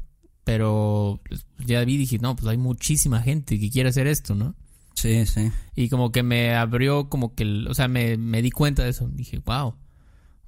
pero 0.45 1.21
pues, 1.29 1.47
ya 1.67 1.85
vi 1.85 1.97
dije, 1.97 2.19
no, 2.19 2.37
pues 2.37 2.47
hay 2.47 2.57
muchísima 2.57 3.21
gente 3.23 3.59
que 3.59 3.71
quiere 3.71 3.89
hacer 3.89 4.07
esto, 4.07 4.35
¿no? 4.35 4.55
Sí, 4.97 5.25
sí. 5.27 5.53
Y 5.77 5.89
como 5.89 6.11
que 6.11 6.23
me 6.23 6.55
abrió 6.55 7.09
como 7.09 7.35
que, 7.35 7.45
o 7.69 7.75
sea, 7.75 7.87
me, 7.87 8.17
me 8.17 8.43
di 8.43 8.51
cuenta 8.51 8.83
de 8.83 8.91
eso. 8.91 9.09
Dije, 9.13 9.41
wow. 9.45 9.75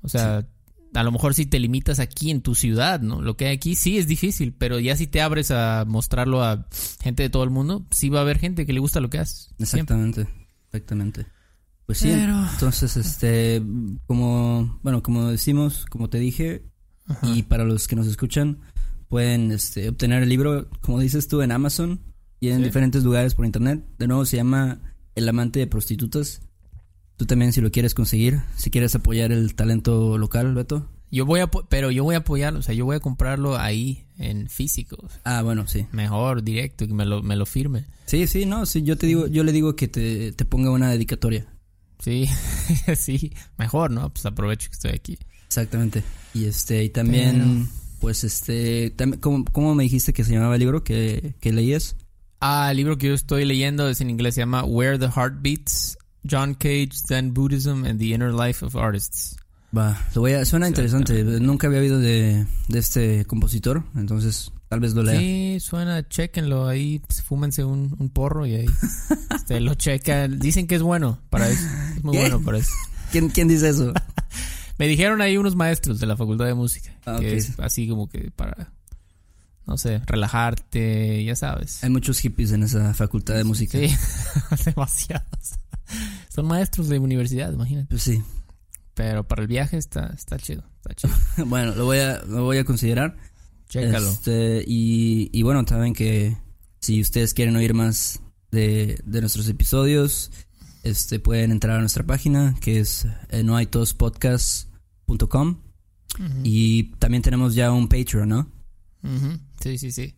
O 0.02 0.08
sea, 0.08 0.46
a 0.94 1.02
lo 1.02 1.12
mejor 1.12 1.34
si 1.34 1.44
te 1.46 1.58
limitas 1.58 2.00
aquí 2.00 2.30
en 2.30 2.40
tu 2.40 2.54
ciudad, 2.54 3.00
¿no? 3.00 3.20
Lo 3.20 3.36
que 3.36 3.46
hay 3.46 3.54
aquí 3.56 3.74
sí 3.76 3.98
es 3.98 4.06
difícil, 4.06 4.54
pero 4.54 4.78
ya 4.80 4.96
si 4.96 5.06
te 5.06 5.20
abres 5.20 5.50
a 5.50 5.84
mostrarlo 5.86 6.42
a 6.42 6.66
gente 7.02 7.22
de 7.24 7.30
todo 7.30 7.44
el 7.44 7.50
mundo, 7.50 7.86
sí 7.90 8.08
va 8.08 8.20
a 8.20 8.22
haber 8.22 8.38
gente 8.38 8.64
que 8.64 8.72
le 8.72 8.80
gusta 8.80 9.00
lo 9.00 9.10
que 9.10 9.18
haces. 9.18 9.50
Siempre. 9.58 9.64
Exactamente, 9.64 10.28
exactamente. 10.66 11.26
Pues 11.84 11.98
sí, 11.98 12.08
Pero- 12.10 12.46
entonces, 12.52 12.96
este, 12.96 13.62
como, 14.06 14.78
bueno, 14.82 15.02
como 15.02 15.28
decimos, 15.30 15.84
como 15.90 16.08
te 16.08 16.18
dije, 16.18 16.64
Ajá. 17.06 17.28
y 17.34 17.42
para 17.42 17.64
los 17.64 17.86
que 17.88 17.96
nos 17.96 18.06
escuchan, 18.06 18.60
pueden, 19.08 19.52
este, 19.52 19.88
obtener 19.88 20.22
el 20.22 20.28
libro, 20.28 20.68
como 20.80 21.00
dices 21.00 21.28
tú, 21.28 21.40
en 21.42 21.52
Amazon 21.52 22.00
y 22.40 22.48
en 22.50 22.58
Sí. 22.58 22.64
diferentes 22.64 23.04
lugares 23.04 23.34
por 23.34 23.44
internet. 23.46 23.84
De 23.98 24.06
nuevo, 24.06 24.24
se 24.24 24.36
llama 24.36 24.80
El 25.14 25.28
amante 25.28 25.58
de 25.58 25.66
prostitutas. 25.66 26.40
Tú 27.16 27.26
también, 27.26 27.52
si 27.52 27.60
lo 27.60 27.70
quieres 27.72 27.94
conseguir, 27.94 28.40
si 28.56 28.70
quieres 28.70 28.94
apoyar 28.94 29.32
el 29.32 29.54
talento 29.54 30.18
local, 30.18 30.54
Beto. 30.54 30.88
Yo 31.10 31.24
voy 31.26 31.40
a, 31.40 31.46
pero 31.50 31.90
yo 31.90 32.04
voy 32.04 32.14
a 32.14 32.18
apoyarlo, 32.18 32.58
o 32.58 32.62
sea, 32.62 32.74
yo 32.74 32.84
voy 32.84 32.96
a 32.96 33.00
comprarlo 33.00 33.56
ahí 33.56 34.04
en 34.18 34.48
físico. 34.48 34.98
Ah, 35.24 35.40
bueno, 35.42 35.66
sí. 35.66 35.86
Mejor, 35.90 36.44
directo, 36.44 36.86
que 36.86 36.92
me 36.92 37.06
lo, 37.06 37.22
me 37.22 37.34
lo 37.34 37.46
firme. 37.46 37.86
Sí, 38.06 38.26
sí, 38.26 38.44
no, 38.46 38.66
sí, 38.66 38.82
yo 38.82 38.96
te 38.98 39.06
digo, 39.06 39.26
yo 39.26 39.42
le 39.42 39.52
digo 39.52 39.74
que 39.74 39.88
te, 39.88 40.32
te 40.32 40.44
ponga 40.44 40.70
una 40.70 40.90
dedicatoria. 40.90 41.46
Sí, 41.98 42.28
sí, 42.96 43.32
mejor, 43.56 43.90
¿no? 43.90 44.10
Pues 44.12 44.26
aprovecho 44.26 44.68
que 44.68 44.74
estoy 44.74 44.90
aquí. 44.92 45.18
Exactamente. 45.46 46.02
Y 46.34 46.44
este, 46.44 46.84
y 46.84 46.90
también, 46.90 47.66
Pero- 47.66 47.98
pues 48.00 48.22
este, 48.22 48.94
tam- 48.96 49.18
¿cómo, 49.18 49.44
cómo 49.50 49.74
me 49.74 49.82
dijiste 49.84 50.12
que 50.12 50.22
se 50.24 50.32
llamaba 50.34 50.54
el 50.54 50.60
libro 50.60 50.84
que, 50.84 51.34
que 51.40 51.52
leías? 51.52 51.96
Ah, 52.40 52.68
el 52.70 52.76
libro 52.76 52.96
que 52.98 53.08
yo 53.08 53.14
estoy 53.14 53.44
leyendo 53.44 53.88
es 53.88 54.00
en 54.00 54.10
inglés, 54.10 54.34
se 54.34 54.42
llama 54.42 54.64
Where 54.64 54.98
the 54.98 55.08
Heart 55.08 55.36
Beats, 55.40 55.98
John 56.28 56.54
Cage, 56.54 56.90
Zen 56.92 57.34
Buddhism 57.34 57.84
and 57.84 57.98
the 57.98 58.06
Inner 58.06 58.32
Life 58.32 58.64
of 58.64 58.76
Artists. 58.76 59.36
Va, 59.76 60.00
lo 60.14 60.22
voy 60.22 60.32
a, 60.32 60.44
suena 60.44 60.68
interesante. 60.68 61.22
Nunca 61.24 61.66
había 61.66 61.80
oído 61.80 61.98
de, 61.98 62.46
de 62.68 62.78
este 62.78 63.24
compositor, 63.26 63.82
entonces 63.96 64.52
tal 64.68 64.80
vez 64.80 64.94
lo 64.94 65.02
lea. 65.02 65.18
Sí, 65.18 65.58
suena, 65.60 66.08
chequenlo 66.08 66.68
ahí, 66.68 67.00
pues, 67.00 67.22
fúmense 67.22 67.64
un, 67.64 67.94
un 67.98 68.08
porro 68.08 68.46
y 68.46 68.54
ahí 68.54 68.66
este, 69.34 69.60
lo 69.60 69.74
checan. 69.74 70.38
Dicen 70.38 70.66
que 70.66 70.76
es 70.76 70.82
bueno 70.82 71.20
para 71.30 71.48
eso, 71.48 71.66
es 71.96 72.04
muy 72.04 72.12
¿Qué? 72.16 72.20
bueno 72.20 72.40
para 72.40 72.58
eso. 72.58 72.72
¿Quién, 73.10 73.28
quién 73.30 73.48
dice 73.48 73.68
eso? 73.68 73.92
Me 74.78 74.86
dijeron 74.86 75.20
ahí 75.20 75.36
unos 75.36 75.56
maestros 75.56 75.98
de 75.98 76.06
la 76.06 76.16
Facultad 76.16 76.46
de 76.46 76.54
Música, 76.54 76.96
Ah, 77.04 77.16
que 77.18 77.36
es 77.36 77.58
así 77.58 77.88
como 77.88 78.08
que 78.08 78.30
para, 78.30 78.72
no 79.68 79.76
sé, 79.76 80.00
relajarte, 80.06 81.22
ya 81.24 81.36
sabes. 81.36 81.84
Hay 81.84 81.90
muchos 81.90 82.18
hippies 82.20 82.52
en 82.52 82.62
esa 82.62 82.94
facultad 82.94 83.34
de 83.34 83.44
música. 83.44 83.76
Sí, 83.78 83.94
demasiados. 84.64 85.58
Son 86.30 86.46
maestros 86.46 86.88
de 86.88 86.98
universidad, 86.98 87.52
imagínate. 87.52 87.88
Pues 87.90 88.02
sí. 88.02 88.22
Pero 88.94 89.28
para 89.28 89.42
el 89.42 89.48
viaje 89.48 89.76
está, 89.76 90.06
está 90.06 90.38
chido, 90.38 90.64
está 90.78 90.94
chido. 90.94 91.12
Bueno, 91.46 91.74
lo 91.74 91.84
voy 91.84 91.98
a, 91.98 92.22
lo 92.22 92.44
voy 92.44 92.56
a 92.56 92.64
considerar. 92.64 93.18
Chécalo. 93.68 94.10
Este, 94.10 94.64
y, 94.66 95.28
y 95.32 95.42
bueno, 95.42 95.62
saben 95.68 95.92
que 95.92 96.38
si 96.80 97.02
ustedes 97.02 97.34
quieren 97.34 97.54
oír 97.54 97.74
más 97.74 98.22
de, 98.50 98.98
de 99.04 99.20
nuestros 99.20 99.50
episodios, 99.50 100.30
este, 100.82 101.20
pueden 101.20 101.52
entrar 101.52 101.76
a 101.76 101.80
nuestra 101.80 102.06
página 102.06 102.56
que 102.62 102.80
es 102.80 103.06
eh, 103.28 103.42
noaitospodcast.com 103.42 105.58
y 106.42 106.84
también 106.94 107.22
tenemos 107.22 107.54
ya 107.54 107.70
un 107.70 107.88
Patreon, 107.88 108.30
¿no? 108.30 108.57
Sí, 109.60 109.78
sí, 109.78 109.92
sí. 109.92 110.14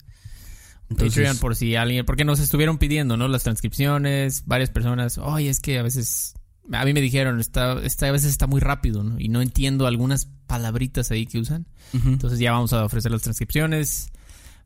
Entonces- 0.90 1.14
Patreon 1.14 1.38
por 1.38 1.54
si 1.56 1.76
alguien, 1.76 2.04
porque 2.04 2.24
nos 2.24 2.40
estuvieron 2.40 2.78
pidiendo, 2.78 3.16
¿no? 3.16 3.28
Las 3.28 3.44
transcripciones, 3.44 4.44
varias 4.46 4.70
personas, 4.70 5.18
oye, 5.18 5.48
es 5.48 5.60
que 5.60 5.78
a 5.78 5.82
veces, 5.82 6.34
a 6.72 6.84
mí 6.84 6.92
me 6.92 7.00
dijeron, 7.00 7.38
está, 7.40 7.80
está, 7.84 8.08
a 8.08 8.12
veces 8.12 8.30
está 8.30 8.46
muy 8.48 8.60
rápido, 8.60 9.04
¿no? 9.04 9.18
Y 9.20 9.28
no 9.28 9.40
entiendo 9.40 9.86
algunas 9.86 10.26
palabritas 10.46 11.10
ahí 11.12 11.26
que 11.26 11.38
usan. 11.38 11.66
Entonces 11.92 12.38
ya 12.40 12.52
vamos 12.52 12.72
a 12.72 12.84
ofrecer 12.84 13.12
las 13.12 13.22
transcripciones. 13.22 14.08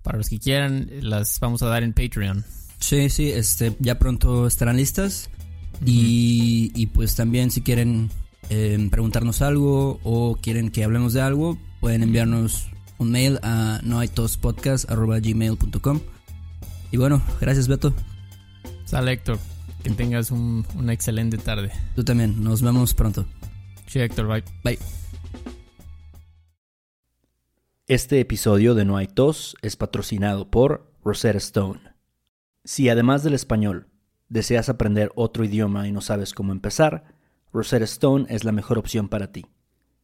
Para 0.03 0.19
los 0.19 0.29
que 0.29 0.39
quieran, 0.39 0.91
las 1.01 1.41
vamos 1.41 1.63
a 1.63 1.67
dar 1.67 1.83
en 1.83 1.93
Patreon. 1.95 2.45
Sí, 2.79 3.09
sí, 3.09 3.31
este, 3.31 3.75
ya 3.81 3.99
pronto 3.99 4.47
estarán 4.47 4.77
listas. 4.77 5.31
Y, 5.85 6.71
y 6.75 6.87
pues 6.87 7.15
también 7.17 7.51
si 7.51 7.63
quieren 7.63 8.11
eh, 8.51 8.89
preguntarnos 8.91 9.43
algo 9.43 10.01
o 10.05 10.37
quieren 10.41 10.71
que 10.71 10.85
hablemos 10.85 11.13
de 11.15 11.21
algo, 11.23 11.59
pueden 11.81 12.03
enviarnos 12.03 12.67
un 12.99 13.11
mail 13.11 13.39
a 13.43 13.81
noaitospodcast.gmail.com 13.83 16.01
Y 16.91 16.97
bueno, 16.97 17.23
gracias 17.41 17.69
Beto. 17.69 17.93
Sale 18.85 19.13
Héctor, 19.13 19.39
que 19.83 19.91
tengas 19.91 20.31
un- 20.31 20.65
una 20.77 20.93
excelente 20.93 21.39
tarde. 21.39 21.73
Tú 21.97 22.05
también, 22.05 22.43
nos 22.45 22.63
vemos 22.63 22.95
pronto. 22.95 23.27
Sí, 23.87 23.99
Héctor, 24.01 24.27
bye. 24.29 24.45
Bye. 24.63 24.79
Este 27.87 28.19
episodio 28.21 28.75
de 28.75 28.85
No 28.85 28.97
hay 28.97 29.07
tos 29.09 29.57
es 29.63 29.77
patrocinado 29.77 30.51
por 30.51 30.91
Rosetta 31.05 31.39
Stone. 31.39 31.81
Si 32.65 32.89
además 32.89 33.23
del 33.23 33.35
español 33.35 33.89
deseas 34.31 34.71
aprender 34.71 35.13
otro 35.17 35.45
idioma 35.45 35.87
y 35.87 35.93
no 35.93 36.01
sabes 36.01 36.33
cómo 36.33 36.53
empezar, 36.53 37.15
Rosetta 37.53 37.85
Stone 37.85 38.25
es 38.31 38.45
la 38.45 38.53
mejor 38.53 38.79
opción 38.79 39.09
para 39.09 39.33
ti. 39.33 39.45